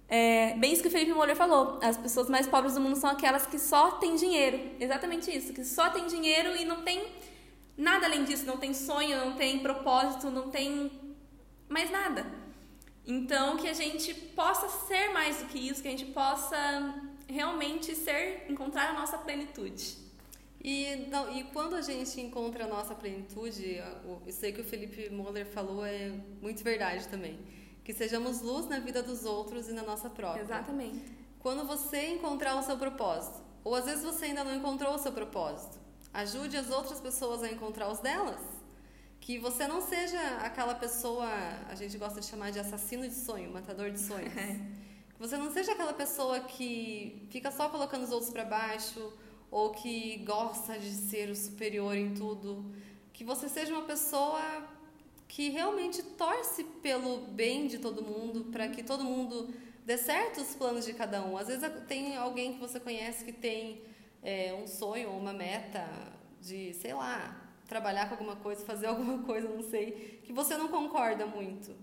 É, 0.08 0.54
bem 0.56 0.72
isso 0.72 0.82
que 0.82 0.88
o 0.88 0.92
Felipe 0.92 1.14
Moller 1.14 1.36
falou. 1.36 1.80
As 1.82 1.98
pessoas 1.98 2.30
mais 2.30 2.48
pobres 2.48 2.76
do 2.76 2.82
mundo 2.82 2.96
são 2.96 3.10
aquelas 3.10 3.46
que 3.46 3.58
só 3.58 3.92
têm 3.92 4.16
dinheiro. 4.16 4.60
Exatamente 4.80 5.36
isso. 5.36 5.54
Que 5.54 5.64
só 5.64 5.90
têm 5.90 6.08
dinheiro 6.08 6.56
e 6.56 6.66
não 6.66 6.82
tem 6.82 7.08
nada 7.78 8.06
além 8.06 8.24
disso. 8.24 8.46
Não 8.46 8.58
tem 8.58 8.74
sonho, 8.74 9.18
não 9.26 9.36
tem 9.36 9.60
propósito, 9.60 10.30
não 10.30 10.50
tem 10.50 10.92
mais 11.68 11.90
nada. 11.92 12.26
Então, 13.08 13.58
que 13.58 13.68
a 13.68 13.74
gente 13.74 14.14
possa 14.14 14.68
ser 14.88 15.10
mais 15.10 15.38
do 15.38 15.46
que 15.46 15.60
isso, 15.60 15.82
que 15.82 15.88
a 15.88 15.92
gente 15.92 16.06
possa 16.06 16.58
realmente 17.28 17.96
ser, 17.96 18.46
encontrar 18.50 18.90
a 18.90 18.94
nossa 18.94 19.18
plenitude. 19.18 20.05
E, 20.62 21.08
não, 21.12 21.32
e 21.38 21.44
quando 21.44 21.76
a 21.76 21.82
gente 21.82 22.20
encontra 22.20 22.66
a 22.66 22.68
nossa 22.68 22.96
plenitude, 22.96 23.82
isso 24.26 24.44
aí 24.46 24.52
que 24.52 24.62
o 24.62 24.64
Felipe 24.64 25.10
Moller 25.10 25.46
falou 25.46 25.86
é 25.86 26.12
muito 26.42 26.64
verdade 26.64 27.08
também. 27.08 27.40
Que 27.84 27.94
sejamos 27.94 28.42
luz 28.42 28.68
na 28.68 28.80
vida 28.80 29.04
dos 29.04 29.26
outros 29.26 29.70
e 29.70 29.74
na 29.74 29.84
nossa 29.84 30.10
própria. 30.10 30.42
Exatamente. 30.42 31.04
Quando 31.40 31.68
você 31.68 32.08
encontrar 32.08 32.56
o 32.56 32.64
seu 32.64 32.78
propósito, 32.78 33.44
ou 33.64 33.76
às 33.76 33.86
vezes 33.86 34.04
você 34.04 34.26
ainda 34.26 34.44
não 34.44 34.56
encontrou 34.56 34.96
o 34.96 34.98
seu 34.98 35.12
propósito, 35.12 35.78
ajude 36.12 36.58
as 36.58 36.72
outras 36.72 37.00
pessoas 37.00 37.44
a 37.44 37.52
encontrar 37.52 37.92
os 37.92 38.00
delas. 38.00 38.42
Que 39.20 39.38
você 39.38 39.68
não 39.68 39.82
seja 39.82 40.20
aquela 40.38 40.74
pessoa, 40.74 41.28
a 41.70 41.76
gente 41.76 41.98
gosta 41.98 42.20
de 42.20 42.26
chamar 42.26 42.52
de 42.52 42.60
assassino 42.60 43.08
de 43.08 43.14
sonho, 43.14 43.52
matador 43.52 43.92
de 43.92 44.00
sonhos. 44.00 44.34
que 45.14 45.20
você 45.20 45.38
não 45.38 45.52
seja 45.52 45.74
aquela 45.74 45.94
pessoa 45.94 46.40
que 46.40 47.28
fica 47.30 47.52
só 47.52 47.70
colocando 47.70 48.04
os 48.04 48.12
outros 48.12 48.32
para 48.32 48.46
baixo 48.46 49.14
ou 49.50 49.72
que 49.72 50.18
gosta 50.18 50.78
de 50.78 50.92
ser 50.92 51.30
o 51.30 51.36
superior 51.36 51.96
em 51.96 52.14
tudo. 52.14 52.66
Que 53.14 53.24
você 53.24 53.48
seja 53.48 53.74
uma 53.74 53.84
pessoa 53.84 54.42
que 55.28 55.50
realmente 55.50 56.04
torce 56.04 56.64
pelo 56.64 57.18
bem 57.28 57.68
de 57.68 57.80
todo 57.80 58.02
mundo, 58.02 58.46
para 58.46 58.68
que 58.68 58.84
todo 58.84 59.04
mundo 59.04 59.54
dê 59.86 59.98
certo 59.98 60.42
os 60.42 60.56
planos 60.56 60.86
de 60.86 60.94
cada 60.94 61.24
um. 61.26 61.38
Às 61.38 61.48
vezes 61.48 61.70
tem 61.88 62.16
alguém 62.16 62.54
que 62.54 62.60
você 62.60 62.80
conhece 62.80 63.26
que 63.26 63.32
tem 63.32 63.82
é, 64.22 64.54
um 64.54 64.68
sonho 64.68 65.10
ou 65.12 65.18
uma 65.20 65.34
meta 65.34 65.88
de, 66.42 66.74
sei 66.74 66.94
lá, 66.94 67.50
trabalhar 67.68 68.08
com 68.08 68.16
alguma 68.16 68.36
coisa, 68.36 68.64
fazer 68.66 68.88
alguma 68.88 69.24
coisa, 69.24 69.48
não 69.48 69.64
sei, 69.64 70.22
que 70.24 70.34
você 70.34 70.58
não 70.58 70.68
concorda 70.68 71.26
muito. 71.26 71.76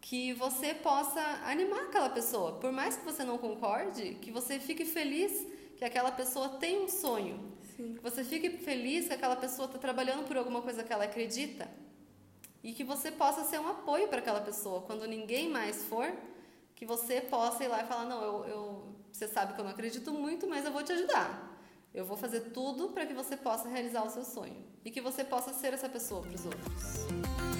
Que 0.00 0.32
você 0.34 0.72
possa 0.72 1.20
animar 1.44 1.84
aquela 1.84 2.08
pessoa. 2.08 2.52
Por 2.52 2.70
mais 2.70 2.96
que 2.96 3.04
você 3.04 3.24
não 3.24 3.38
concorde, 3.38 4.14
que 4.22 4.30
você 4.30 4.60
fique 4.60 4.84
feliz 4.84 5.46
que 5.76 5.84
aquela 5.84 6.10
pessoa 6.10 6.48
tem 6.50 6.84
um 6.84 6.88
sonho. 6.88 7.52
Sim. 7.76 7.94
Que 7.94 8.02
você 8.02 8.24
fique 8.24 8.50
feliz 8.58 9.06
que 9.06 9.14
aquela 9.14 9.36
pessoa 9.36 9.66
está 9.66 9.78
trabalhando 9.78 10.26
por 10.26 10.36
alguma 10.36 10.62
coisa 10.62 10.82
que 10.82 10.92
ela 10.92 11.04
acredita. 11.04 11.68
E 12.62 12.72
que 12.72 12.82
você 12.82 13.12
possa 13.12 13.44
ser 13.44 13.60
um 13.60 13.68
apoio 13.68 14.08
para 14.08 14.18
aquela 14.18 14.40
pessoa. 14.40 14.80
Quando 14.82 15.06
ninguém 15.06 15.48
mais 15.48 15.84
for, 15.84 16.12
que 16.74 16.84
você 16.84 17.20
possa 17.20 17.62
ir 17.64 17.68
lá 17.68 17.82
e 17.82 17.86
falar: 17.86 18.04
Não, 18.06 18.22
eu, 18.22 18.44
eu, 18.46 18.88
você 19.12 19.28
sabe 19.28 19.54
que 19.54 19.60
eu 19.60 19.64
não 19.64 19.72
acredito 19.72 20.12
muito, 20.12 20.48
mas 20.48 20.64
eu 20.64 20.72
vou 20.72 20.82
te 20.82 20.92
ajudar. 20.92 21.54
Eu 21.94 22.04
vou 22.04 22.16
fazer 22.16 22.40
tudo 22.50 22.88
para 22.88 23.06
que 23.06 23.14
você 23.14 23.36
possa 23.36 23.68
realizar 23.68 24.04
o 24.04 24.10
seu 24.10 24.24
sonho. 24.24 24.64
E 24.84 24.90
que 24.90 25.00
você 25.00 25.24
possa 25.24 25.52
ser 25.52 25.72
essa 25.72 25.88
pessoa 25.88 26.22
para 26.22 26.34
os 26.34 26.44
outros. 26.44 27.55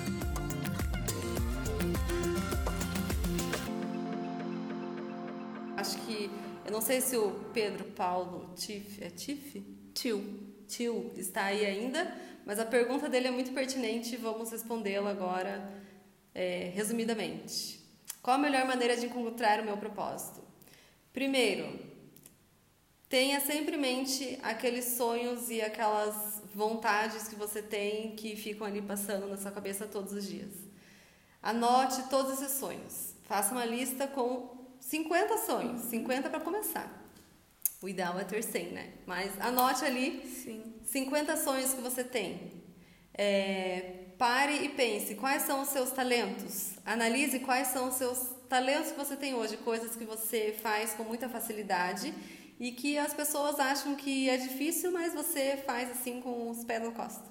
Eu 6.67 6.73
não 6.73 6.81
sei 6.81 7.01
se 7.01 7.17
o 7.17 7.31
Pedro 7.55 7.85
Paulo 7.85 8.53
Tif, 8.57 9.01
é 9.01 9.09
Tif? 9.09 9.65
Tio. 9.95 10.21
Tio 10.67 11.13
está 11.17 11.45
aí 11.45 11.65
ainda, 11.65 12.13
mas 12.45 12.59
a 12.59 12.65
pergunta 12.65 13.09
dele 13.09 13.29
é 13.29 13.31
muito 13.31 13.53
pertinente 13.53 14.15
e 14.15 14.17
vamos 14.19 14.51
respondê-la 14.51 15.11
agora 15.11 15.73
é, 16.35 16.73
resumidamente. 16.75 17.81
Qual 18.21 18.35
a 18.35 18.39
melhor 18.39 18.67
maneira 18.67 18.97
de 18.97 19.07
encontrar 19.07 19.61
o 19.61 19.65
meu 19.65 19.77
propósito? 19.77 20.43
Primeiro, 21.13 21.79
tenha 23.09 23.39
sempre 23.39 23.77
em 23.77 23.81
mente 23.81 24.37
aqueles 24.43 24.97
sonhos 24.97 25.49
e 25.49 25.63
aquelas 25.63 26.43
vontades 26.53 27.29
que 27.29 27.37
você 27.37 27.63
tem 27.63 28.17
que 28.17 28.35
ficam 28.35 28.67
ali 28.67 28.83
passando 28.83 29.29
na 29.29 29.37
sua 29.37 29.53
cabeça 29.53 29.87
todos 29.87 30.13
os 30.13 30.27
dias. 30.27 30.51
Anote 31.41 32.09
todos 32.11 32.41
esses 32.41 32.59
sonhos. 32.59 33.15
Faça 33.23 33.53
uma 33.53 33.65
lista 33.65 34.09
com 34.09 34.56
50 34.89 35.39
sonhos, 35.39 35.83
50 35.83 36.31
para 36.31 36.39
começar. 36.39 36.89
O 37.83 37.89
ideal 37.89 38.19
é 38.21 38.25
ter 38.25 38.43
100, 38.43 38.67
né? 38.73 38.93
Mas 39.05 39.33
anote 39.41 39.85
ali 39.85 40.25
Sim. 40.25 40.63
50 40.85 41.37
sonhos 41.37 41.75
que 41.75 41.81
você 41.81 42.05
tem. 42.05 42.53
É, 43.13 44.05
pare 44.17 44.65
e 44.65 44.69
pense 44.69 45.17
quais 45.17 45.43
são 45.43 45.63
os 45.63 45.71
seus 45.71 45.91
talentos. 45.91 46.75
Analise 46.85 47.41
quais 47.41 47.69
são 47.69 47.89
os 47.89 47.97
seus 47.97 48.31
talentos 48.49 48.93
que 48.93 48.99
você 48.99 49.17
tem 49.17 49.35
hoje, 49.35 49.57
coisas 49.57 49.97
que 49.97 50.05
você 50.05 50.57
faz 50.63 50.95
com 50.95 51.03
muita 51.03 51.29
facilidade 51.29 52.15
e 52.61 52.71
que 52.71 52.97
as 52.97 53.13
pessoas 53.13 53.59
acham 53.59 53.97
que 53.97 54.31
é 54.31 54.37
difícil, 54.37 54.93
mas 54.93 55.13
você 55.13 55.61
faz 55.67 55.91
assim 55.91 56.21
com 56.21 56.49
os 56.49 56.65
pés 56.65 56.81
no 56.81 56.93
costa. 56.93 57.25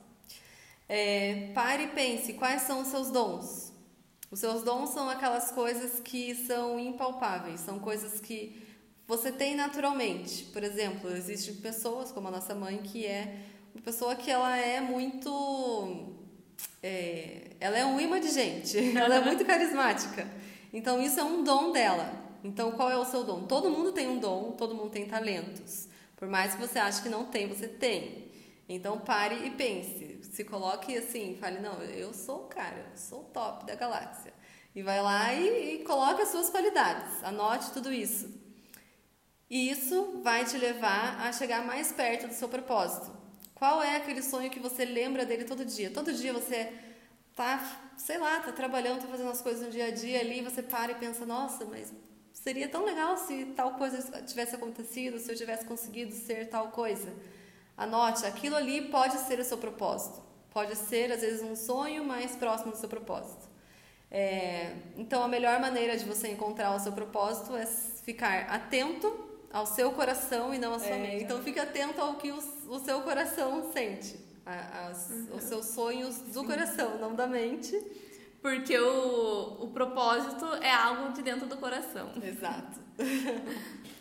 É, 0.89 1.52
pare 1.56 1.84
e 1.84 1.88
pense 1.88 2.34
quais 2.34 2.63
são 2.63 2.82
os 2.82 2.89
seus 2.89 3.10
dons. 3.10 3.75
Os 4.32 4.40
seus 4.40 4.64
dons 4.64 4.90
são 4.90 5.10
aquelas 5.10 5.52
coisas 5.52 6.00
que 6.00 6.36
são 6.36 6.80
impalpáveis, 6.80 7.60
são 7.60 7.80
coisas 7.80 8.20
que 8.20 8.62
você 9.08 9.32
tem 9.32 9.56
naturalmente. 9.56 10.46
Por 10.46 10.64
exemplo, 10.64 11.12
existem 11.12 11.56
pessoas 11.56 12.12
como 12.12 12.28
a 12.28 12.32
nossa 12.32 12.56
mãe 12.56 12.78
que 12.80 13.06
é 13.06 13.40
uma 13.74 13.84
pessoa 13.84 14.16
que 14.16 14.32
ela 14.32 14.58
é 14.58 14.82
muito 14.82 16.14
é, 16.82 17.52
ela 17.60 17.78
é 17.78 17.86
um 17.86 18.00
imã 18.00 18.20
de 18.20 18.32
gente, 18.32 18.78
ela 18.98 19.16
é 19.16 19.22
muito 19.22 19.44
carismática. 19.46 20.28
Então 20.74 21.02
isso 21.02 21.20
é 21.20 21.24
um 21.24 21.44
dom 21.44 21.72
dela. 21.72 22.14
Então 22.44 22.72
qual 22.72 22.90
é 22.90 22.98
o 22.98 23.06
seu 23.06 23.24
dom? 23.24 23.44
Todo 23.44 23.70
mundo 23.70 23.92
tem 23.92 24.08
um 24.08 24.18
dom, 24.18 24.52
todo 24.52 24.76
mundo 24.76 24.90
tem 24.90 25.06
talentos. 25.06 25.88
Por 26.16 26.28
mais 26.28 26.56
que 26.56 26.62
você 26.62 26.80
ache 26.80 27.02
que 27.02 27.10
não 27.10 27.26
tem, 27.26 27.48
você 27.48 27.68
tem. 27.68 28.26
Então 28.68 28.98
pare 29.00 29.46
e 29.46 29.52
pense 29.52 30.14
se 30.32 30.44
coloque 30.44 30.98
assim, 30.98 31.38
fale, 31.40 31.60
não, 31.60 31.82
eu 31.84 32.14
sou 32.14 32.46
o 32.46 32.48
cara, 32.48 32.88
eu 32.92 32.98
sou 32.98 33.22
o 33.22 33.26
top 33.26 33.66
da 33.66 33.76
galáxia. 33.76 34.34
E 34.76 34.82
vai 34.82 35.02
lá 35.02 35.34
e, 35.34 35.76
e 35.76 35.84
coloque 35.84 36.22
as 36.22 36.30
suas 36.30 36.50
qualidades, 36.50 37.24
anote 37.24 37.72
tudo 37.72 37.94
isso. 37.94 38.30
E 39.50 39.70
isso 39.70 40.22
vai 40.24 40.44
te 40.44 40.58
levar 40.58 41.22
a 41.22 41.32
chegar 41.32 41.66
mais 41.66 41.92
perto 41.92 42.28
do 42.28 42.34
seu 42.34 42.50
propósito. 42.50 43.16
Qual 43.54 43.82
é 43.82 43.96
aquele 43.96 44.22
sonho 44.22 44.50
que 44.50 44.60
você 44.60 44.84
lembra 44.84 45.26
dele 45.26 45.46
todo 45.46 45.64
dia? 45.64 45.90
Todo 45.92 46.12
dia 46.12 46.34
você 46.34 46.74
tá, 47.36 47.94
sei 47.96 48.18
lá, 48.18 48.40
tá 48.40 48.52
trabalhando, 48.52 49.02
tá 49.02 49.08
fazendo 49.08 49.30
as 49.30 49.42
coisas 49.42 49.66
no 49.66 49.72
dia 49.72 49.86
a 49.86 49.92
dia 49.92 50.20
ali, 50.20 50.42
você 50.42 50.62
para 50.62 50.92
e 50.92 50.96
pensa, 50.96 51.26
nossa, 51.26 51.64
mas 51.66 51.94
seria 52.34 52.68
tão 52.68 52.84
legal 52.84 53.18
se 53.18 53.46
tal 53.56 53.76
coisa 53.76 54.22
tivesse 54.24 54.56
acontecido, 54.56 55.20
se 55.20 55.32
eu 55.32 55.36
tivesse 55.36 55.66
conseguido 55.66 56.14
ser 56.14 56.50
tal 56.50 56.70
coisa. 56.70 57.14
Anote, 57.78 58.26
aquilo 58.26 58.56
ali 58.56 58.90
pode 58.90 59.18
ser 59.20 59.40
o 59.40 59.44
seu 59.44 59.58
propósito. 59.58 60.24
Pode 60.52 60.76
ser, 60.76 61.12
às 61.12 61.22
vezes, 61.22 61.42
um 61.42 61.56
sonho 61.56 62.06
mais 62.06 62.36
próximo 62.36 62.72
do 62.72 62.78
seu 62.78 62.88
propósito. 62.88 63.46
É, 64.10 64.74
então, 64.96 65.22
a 65.22 65.28
melhor 65.28 65.60
maneira 65.60 65.98
de 65.98 66.06
você 66.06 66.30
encontrar 66.30 66.74
o 66.74 66.80
seu 66.80 66.94
propósito 66.94 67.56
é 67.56 67.66
ficar 67.66 68.44
atento 68.50 69.14
ao 69.52 69.66
seu 69.66 69.92
coração 69.92 70.54
e 70.54 70.58
não 70.58 70.74
à 70.74 70.80
sua 70.80 70.96
é, 70.96 71.02
mente. 71.02 71.24
Então, 71.24 71.42
fique 71.44 71.60
atento 71.60 72.00
ao 72.00 72.16
que 72.16 72.32
o, 72.32 72.38
o 72.70 72.80
seu 72.80 73.02
coração 73.02 73.72
sente, 73.74 74.18
a, 74.46 74.88
as, 74.88 75.10
uhum. 75.10 75.36
os 75.36 75.44
seus 75.44 75.66
sonhos 75.66 76.18
do 76.20 76.42
Sim. 76.42 76.46
coração, 76.46 76.98
não 76.98 77.14
da 77.14 77.28
mente. 77.28 77.78
Porque 78.42 78.78
o, 78.78 79.64
o 79.64 79.68
propósito 79.74 80.46
é 80.62 80.72
algo 80.72 81.12
de 81.12 81.24
dentro 81.24 81.48
do 81.48 81.58
coração. 81.58 82.12
Exato. 82.24 82.80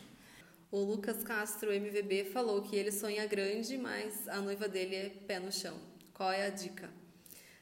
o 0.75 0.83
Lucas 0.83 1.23
Castro, 1.23 1.73
MVB, 1.73 2.25
falou 2.25 2.61
que 2.61 2.75
ele 2.75 2.91
sonha 2.91 3.25
grande, 3.29 3.79
mas 3.79 4.29
a 4.29 4.41
noiva 4.41 4.67
dele 4.67 4.97
é 4.97 5.09
pé 5.09 5.39
no 5.39 5.53
chão. 5.53 5.79
Qual 6.13 6.33
é 6.33 6.47
a 6.47 6.51
dica? 6.51 6.91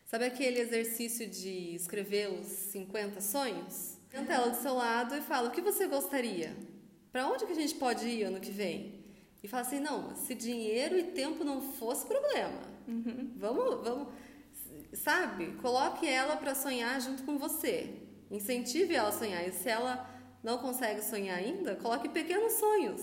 Sabe 0.06 0.24
aquele 0.24 0.58
exercício 0.58 1.28
de 1.28 1.74
escrever 1.74 2.30
os 2.30 2.46
50 2.46 3.20
sonhos? 3.20 3.98
Senta 4.10 4.32
ela 4.32 4.48
do 4.48 4.56
seu 4.56 4.72
lado 4.72 5.14
e 5.14 5.20
fala: 5.20 5.50
o 5.50 5.52
que 5.52 5.60
você 5.60 5.86
gostaria? 5.86 6.56
Para 7.12 7.28
onde 7.28 7.44
que 7.44 7.52
a 7.52 7.54
gente 7.54 7.74
pode 7.74 8.06
ir 8.06 8.22
ano 8.24 8.40
que 8.40 8.50
vem? 8.50 9.04
E 9.42 9.48
fala 9.48 9.60
assim: 9.60 9.78
não, 9.78 10.16
se 10.16 10.34
dinheiro 10.34 10.98
e 10.98 11.04
tempo 11.04 11.44
não 11.44 11.60
fosse 11.60 12.06
problema, 12.06 12.62
uhum. 12.88 13.30
vamos, 13.36 13.84
vamos, 13.86 14.08
sabe? 14.94 15.52
Coloque 15.60 16.08
ela 16.08 16.34
para 16.36 16.54
sonhar 16.54 16.98
junto 16.98 17.24
com 17.24 17.36
você. 17.36 17.92
Incentive 18.30 18.94
ela 18.94 19.10
a 19.10 19.12
sonhar. 19.12 19.46
E 19.46 19.52
se 19.52 19.68
ela 19.68 20.11
não 20.42 20.58
consegue 20.58 21.02
sonhar 21.02 21.38
ainda, 21.38 21.76
coloque 21.76 22.08
pequenos 22.08 22.54
sonhos 22.54 23.02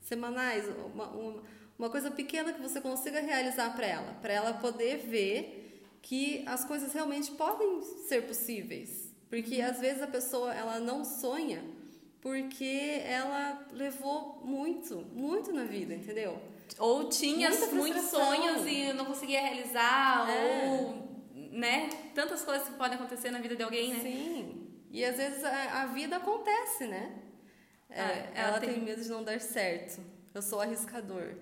semanais, 0.00 0.64
uma, 0.94 1.08
uma 1.08 1.42
uma 1.78 1.90
coisa 1.90 2.10
pequena 2.10 2.52
que 2.52 2.60
você 2.60 2.80
consiga 2.80 3.20
realizar 3.20 3.74
para 3.74 3.86
ela, 3.86 4.14
para 4.22 4.32
ela 4.32 4.54
poder 4.54 4.98
ver 4.98 5.82
que 6.00 6.44
as 6.46 6.64
coisas 6.64 6.92
realmente 6.92 7.32
podem 7.32 7.82
ser 8.06 8.26
possíveis. 8.26 9.12
Porque 9.28 9.60
às 9.60 9.80
vezes 9.80 10.02
a 10.02 10.06
pessoa 10.06 10.54
ela 10.54 10.78
não 10.78 11.04
sonha 11.04 11.62
porque 12.20 13.02
ela 13.04 13.66
levou 13.72 14.40
muito, 14.42 15.04
muito 15.12 15.52
na 15.52 15.64
vida, 15.64 15.92
entendeu? 15.92 16.40
Ou 16.78 17.08
tinha 17.08 17.50
muitos 17.72 18.04
sonhos 18.04 18.66
e 18.66 18.92
não 18.94 19.04
conseguia 19.04 19.42
realizar, 19.42 20.30
é. 20.30 20.68
ou 20.70 21.04
né? 21.50 21.90
Tantas 22.14 22.42
coisas 22.42 22.68
que 22.68 22.74
podem 22.74 22.96
acontecer 22.96 23.30
na 23.30 23.40
vida 23.40 23.54
de 23.54 23.62
alguém, 23.62 23.92
né? 23.92 24.00
Sim. 24.00 24.73
E 24.94 25.04
às 25.04 25.16
vezes 25.16 25.42
a, 25.42 25.82
a 25.82 25.86
vida 25.86 26.18
acontece, 26.18 26.86
né? 26.86 27.12
É, 27.90 28.00
ah, 28.00 28.12
ela, 28.32 28.48
ela 28.48 28.60
tem... 28.60 28.74
tem 28.74 28.80
medo 28.80 29.02
de 29.02 29.08
não 29.08 29.24
dar 29.24 29.40
certo. 29.40 30.00
Eu 30.32 30.40
sou 30.40 30.60
arriscador. 30.60 31.34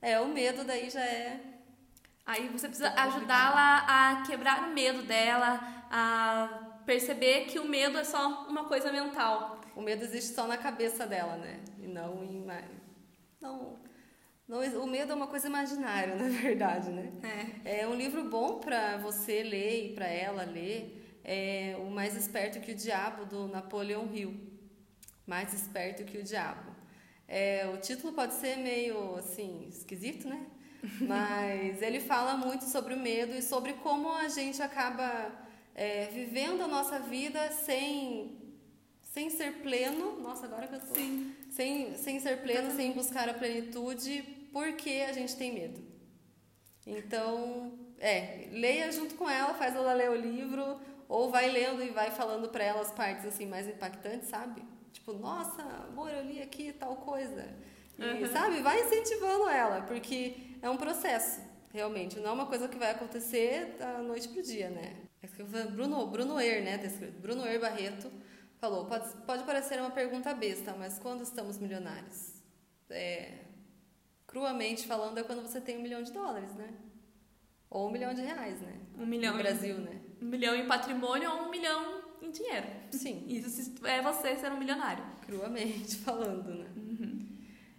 É, 0.00 0.18
o 0.18 0.26
medo 0.28 0.64
daí 0.64 0.88
já 0.88 1.04
é. 1.04 1.38
Aí 2.24 2.48
você 2.48 2.66
precisa 2.66 2.88
ajudá-la 2.96 3.84
a 3.86 4.22
quebrar 4.26 4.66
o 4.66 4.72
medo 4.72 5.02
dela, 5.02 5.60
a 5.90 6.78
perceber 6.86 7.44
que 7.44 7.58
o 7.58 7.68
medo 7.68 7.98
é 7.98 8.04
só 8.04 8.46
uma 8.48 8.64
coisa 8.64 8.90
mental. 8.90 9.60
O 9.76 9.82
medo 9.82 10.02
existe 10.02 10.34
só 10.34 10.46
na 10.46 10.56
cabeça 10.56 11.06
dela, 11.06 11.36
né? 11.36 11.60
E 11.78 11.86
não 11.86 12.24
em. 12.24 12.46
Não, 13.38 13.78
Não, 14.48 14.60
o 14.82 14.86
medo 14.86 15.12
é 15.12 15.14
uma 15.14 15.26
coisa 15.26 15.48
imaginária, 15.48 16.14
na 16.16 16.30
verdade, 16.30 16.88
né? 16.90 17.12
É, 17.62 17.80
é 17.82 17.86
um 17.86 17.94
livro 17.94 18.24
bom 18.24 18.58
para 18.58 18.96
você 18.96 19.42
ler 19.42 19.90
e 19.90 19.94
para 19.94 20.06
ela 20.06 20.44
ler. 20.44 20.95
É 21.28 21.76
O 21.80 21.90
Mais 21.90 22.14
Esperto 22.14 22.60
que 22.60 22.70
o 22.70 22.74
Diabo, 22.74 23.24
do 23.26 23.48
Napoleão 23.48 24.08
Hill. 24.14 24.32
Mais 25.26 25.52
Esperto 25.52 26.04
que 26.04 26.18
o 26.18 26.22
Diabo. 26.22 26.70
É, 27.26 27.68
o 27.74 27.78
título 27.78 28.12
pode 28.12 28.34
ser 28.34 28.56
meio, 28.56 29.16
assim, 29.16 29.66
esquisito, 29.68 30.28
né? 30.28 30.46
Mas 31.02 31.82
ele 31.82 31.98
fala 31.98 32.36
muito 32.36 32.64
sobre 32.66 32.94
o 32.94 32.96
medo 32.96 33.34
e 33.34 33.42
sobre 33.42 33.72
como 33.72 34.12
a 34.12 34.28
gente 34.28 34.62
acaba 34.62 35.32
é, 35.74 36.06
vivendo 36.12 36.62
a 36.62 36.68
nossa 36.68 37.00
vida 37.00 37.50
sem 37.50 38.46
sem 39.00 39.30
ser 39.30 39.62
pleno. 39.62 40.20
Nossa, 40.20 40.44
agora 40.44 40.68
que 40.68 40.74
eu 40.74 40.80
tô. 40.80 40.94
Sim. 40.94 41.34
Sem, 41.50 41.96
sem 41.96 42.20
ser 42.20 42.42
pleno, 42.42 42.70
sem 42.76 42.92
buscar 42.92 43.28
a 43.28 43.34
plenitude, 43.34 44.22
porque 44.52 45.04
a 45.08 45.12
gente 45.12 45.34
tem 45.34 45.54
medo. 45.54 45.82
Então, 46.86 47.72
é, 47.98 48.46
leia 48.52 48.92
junto 48.92 49.14
com 49.14 49.28
ela, 49.28 49.54
faz 49.54 49.74
ela 49.74 49.94
ler 49.94 50.10
o 50.10 50.14
livro, 50.14 50.78
ou 51.08 51.30
vai 51.30 51.50
lendo 51.50 51.82
e 51.82 51.90
vai 51.90 52.10
falando 52.10 52.48
para 52.48 52.64
ela 52.64 52.80
as 52.80 52.92
partes 52.92 53.24
assim 53.24 53.46
mais 53.46 53.68
impactantes, 53.68 54.28
sabe? 54.28 54.62
Tipo, 54.92 55.12
nossa, 55.12 55.62
amor, 55.88 56.10
eu 56.10 56.24
li 56.24 56.42
aqui 56.42 56.72
tal 56.72 56.96
coisa. 56.96 57.46
E, 57.98 58.04
uhum. 58.04 58.32
sabe, 58.32 58.60
vai 58.60 58.80
incentivando 58.82 59.48
ela, 59.48 59.82
porque 59.82 60.36
é 60.60 60.68
um 60.68 60.76
processo, 60.76 61.40
realmente. 61.72 62.18
Não 62.18 62.30
é 62.30 62.32
uma 62.32 62.46
coisa 62.46 62.68
que 62.68 62.78
vai 62.78 62.90
acontecer 62.90 63.76
da 63.78 63.98
noite 63.98 64.28
pro 64.28 64.42
dia, 64.42 64.68
né? 64.68 64.96
É 65.22 65.64
Bruno, 65.64 66.06
Bruno 66.06 66.38
Er, 66.38 66.62
né? 66.62 66.78
Bruno 67.20 67.46
Er 67.46 67.60
Barreto 67.60 68.10
falou, 68.58 68.86
pode, 68.86 69.08
pode 69.26 69.44
parecer 69.44 69.80
uma 69.80 69.90
pergunta 69.90 70.32
besta, 70.34 70.74
mas 70.76 70.98
quando 70.98 71.22
estamos 71.22 71.58
milionários? 71.58 72.42
É, 72.90 73.40
cruamente 74.26 74.86
falando, 74.86 75.18
é 75.18 75.22
quando 75.22 75.42
você 75.42 75.60
tem 75.60 75.78
um 75.78 75.82
milhão 75.82 76.02
de 76.02 76.12
dólares, 76.12 76.54
né? 76.54 76.72
Ou 77.68 77.88
um 77.88 77.90
milhão 77.90 78.14
de 78.14 78.22
reais, 78.22 78.60
né? 78.60 78.78
Um 78.98 79.06
milhão 79.06 79.36
no 79.36 79.42
Brasil, 79.42 79.78
né? 79.78 80.00
Um 80.20 80.26
milhão 80.26 80.54
em 80.54 80.66
patrimônio 80.66 81.30
ou 81.30 81.42
um 81.42 81.50
milhão 81.50 82.02
em 82.22 82.30
dinheiro. 82.30 82.66
Sim. 82.90 83.24
Isso 83.26 83.72
é 83.84 84.00
você 84.02 84.36
ser 84.36 84.50
um 84.50 84.58
milionário. 84.58 85.04
Cruamente 85.24 85.96
falando, 86.04 86.48
né? 86.54 86.66
Uhum. 86.76 87.26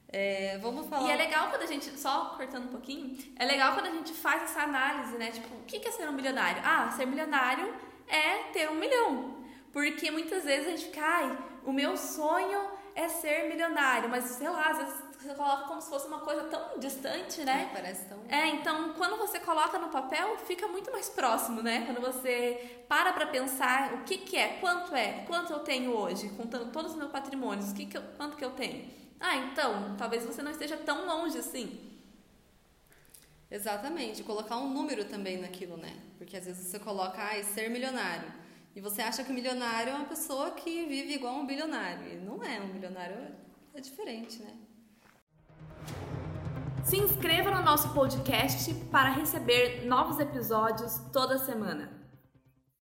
É, 0.10 0.58
vamos 0.60 0.88
falar. 0.88 1.08
E 1.08 1.12
é 1.12 1.16
legal 1.16 1.50
quando 1.50 1.64
a 1.64 1.66
gente, 1.66 1.86
só 2.00 2.36
cortando 2.38 2.66
um 2.66 2.72
pouquinho, 2.72 3.18
é 3.36 3.46
legal 3.46 3.74
quando 3.74 3.88
a 3.88 3.92
gente 3.92 4.14
faz 4.14 4.44
essa 4.44 4.62
análise, 4.62 5.18
né? 5.18 5.32
Tipo, 5.32 5.54
o 5.56 5.64
que 5.64 5.86
é 5.86 5.92
ser 5.92 6.08
um 6.08 6.14
milionário? 6.14 6.62
Ah, 6.64 6.90
ser 6.92 7.06
milionário 7.06 7.74
é 8.08 8.44
ter 8.54 8.70
um 8.70 8.76
milhão. 8.76 9.38
Porque 9.74 10.10
muitas 10.10 10.46
vezes 10.46 10.68
a 10.68 10.70
gente 10.72 10.86
fica, 10.86 11.02
ai, 11.02 11.38
o 11.66 11.74
meu 11.74 11.98
sonho 11.98 12.70
é 12.96 13.08
ser 13.10 13.50
milionário, 13.50 14.10
mas 14.10 14.24
sei 14.24 14.50
lá, 14.50 14.70
às 14.70 14.78
vezes 14.78 14.96
você 15.28 15.36
coloca 15.36 15.64
como 15.68 15.82
se 15.82 15.90
fosse 15.90 16.08
uma 16.08 16.20
coisa 16.20 16.44
tão 16.46 16.80
distante, 16.80 17.44
né? 17.44 17.70
É, 17.70 17.74
parece 17.74 18.06
tão. 18.06 18.20
É, 18.30 18.48
então 18.48 18.94
quando 18.94 19.18
você 19.18 19.40
coloca 19.40 19.78
no 19.78 19.90
papel, 19.90 20.38
fica 20.40 20.68
muito 20.68 20.92
mais 20.92 21.10
próximo, 21.10 21.62
né? 21.62 21.86
Quando 21.86 22.00
você 22.00 22.84
para 22.88 23.12
pra 23.12 23.28
pensar 23.28 23.94
o 23.94 24.04
que, 24.04 24.20
que 24.20 24.38
é, 24.38 24.60
quanto 24.60 24.96
é, 24.96 25.26
quanto 25.28 25.52
eu 25.52 25.60
tenho 25.60 25.92
hoje, 25.92 26.30
contando 26.30 26.72
todos 26.72 26.92
os 26.92 26.98
meus 26.98 27.12
patrimônios, 27.12 27.72
o 27.72 27.76
que 27.76 27.86
que 27.86 27.98
eu, 27.98 28.04
quanto 28.16 28.38
que 28.38 28.46
eu 28.46 28.52
tenho. 28.52 28.90
Ah, 29.20 29.36
então, 29.36 29.96
talvez 29.98 30.24
você 30.24 30.42
não 30.42 30.52
esteja 30.52 30.78
tão 30.78 31.06
longe 31.06 31.38
assim. 31.38 31.84
Exatamente, 33.50 34.24
colocar 34.24 34.58
um 34.58 34.70
número 34.70 35.06
também 35.06 35.38
naquilo, 35.38 35.78
né? 35.78 35.94
Porque 36.18 36.38
às 36.38 36.46
vezes 36.46 36.68
você 36.68 36.80
coloca, 36.80 37.22
ah, 37.22 37.44
ser 37.44 37.70
milionário. 37.70 38.32
E 38.76 38.82
você 38.82 39.02
acha 39.02 39.24
que 39.24 39.32
o 39.32 39.34
milionário 39.34 39.92
é 39.92 39.96
uma 39.96 40.06
pessoa 40.06 40.52
que 40.52 40.86
vive 40.86 41.14
igual 41.14 41.36
um 41.36 41.46
bilionário. 41.46 42.14
E 42.14 42.16
não 42.18 42.44
é, 42.44 42.62
um 42.62 42.68
bilionário 42.68 43.16
é 43.74 43.82
diferente, 43.82 44.40
né? 44.42 44.54
Se 46.84 46.96
inscreva 46.98 47.52
no 47.52 47.64
nosso 47.64 47.90
podcast 47.90 48.74
para 48.92 49.10
receber 49.10 49.86
novos 49.86 50.20
episódios 50.20 51.02
toda 51.12 51.38
semana. 51.38 51.97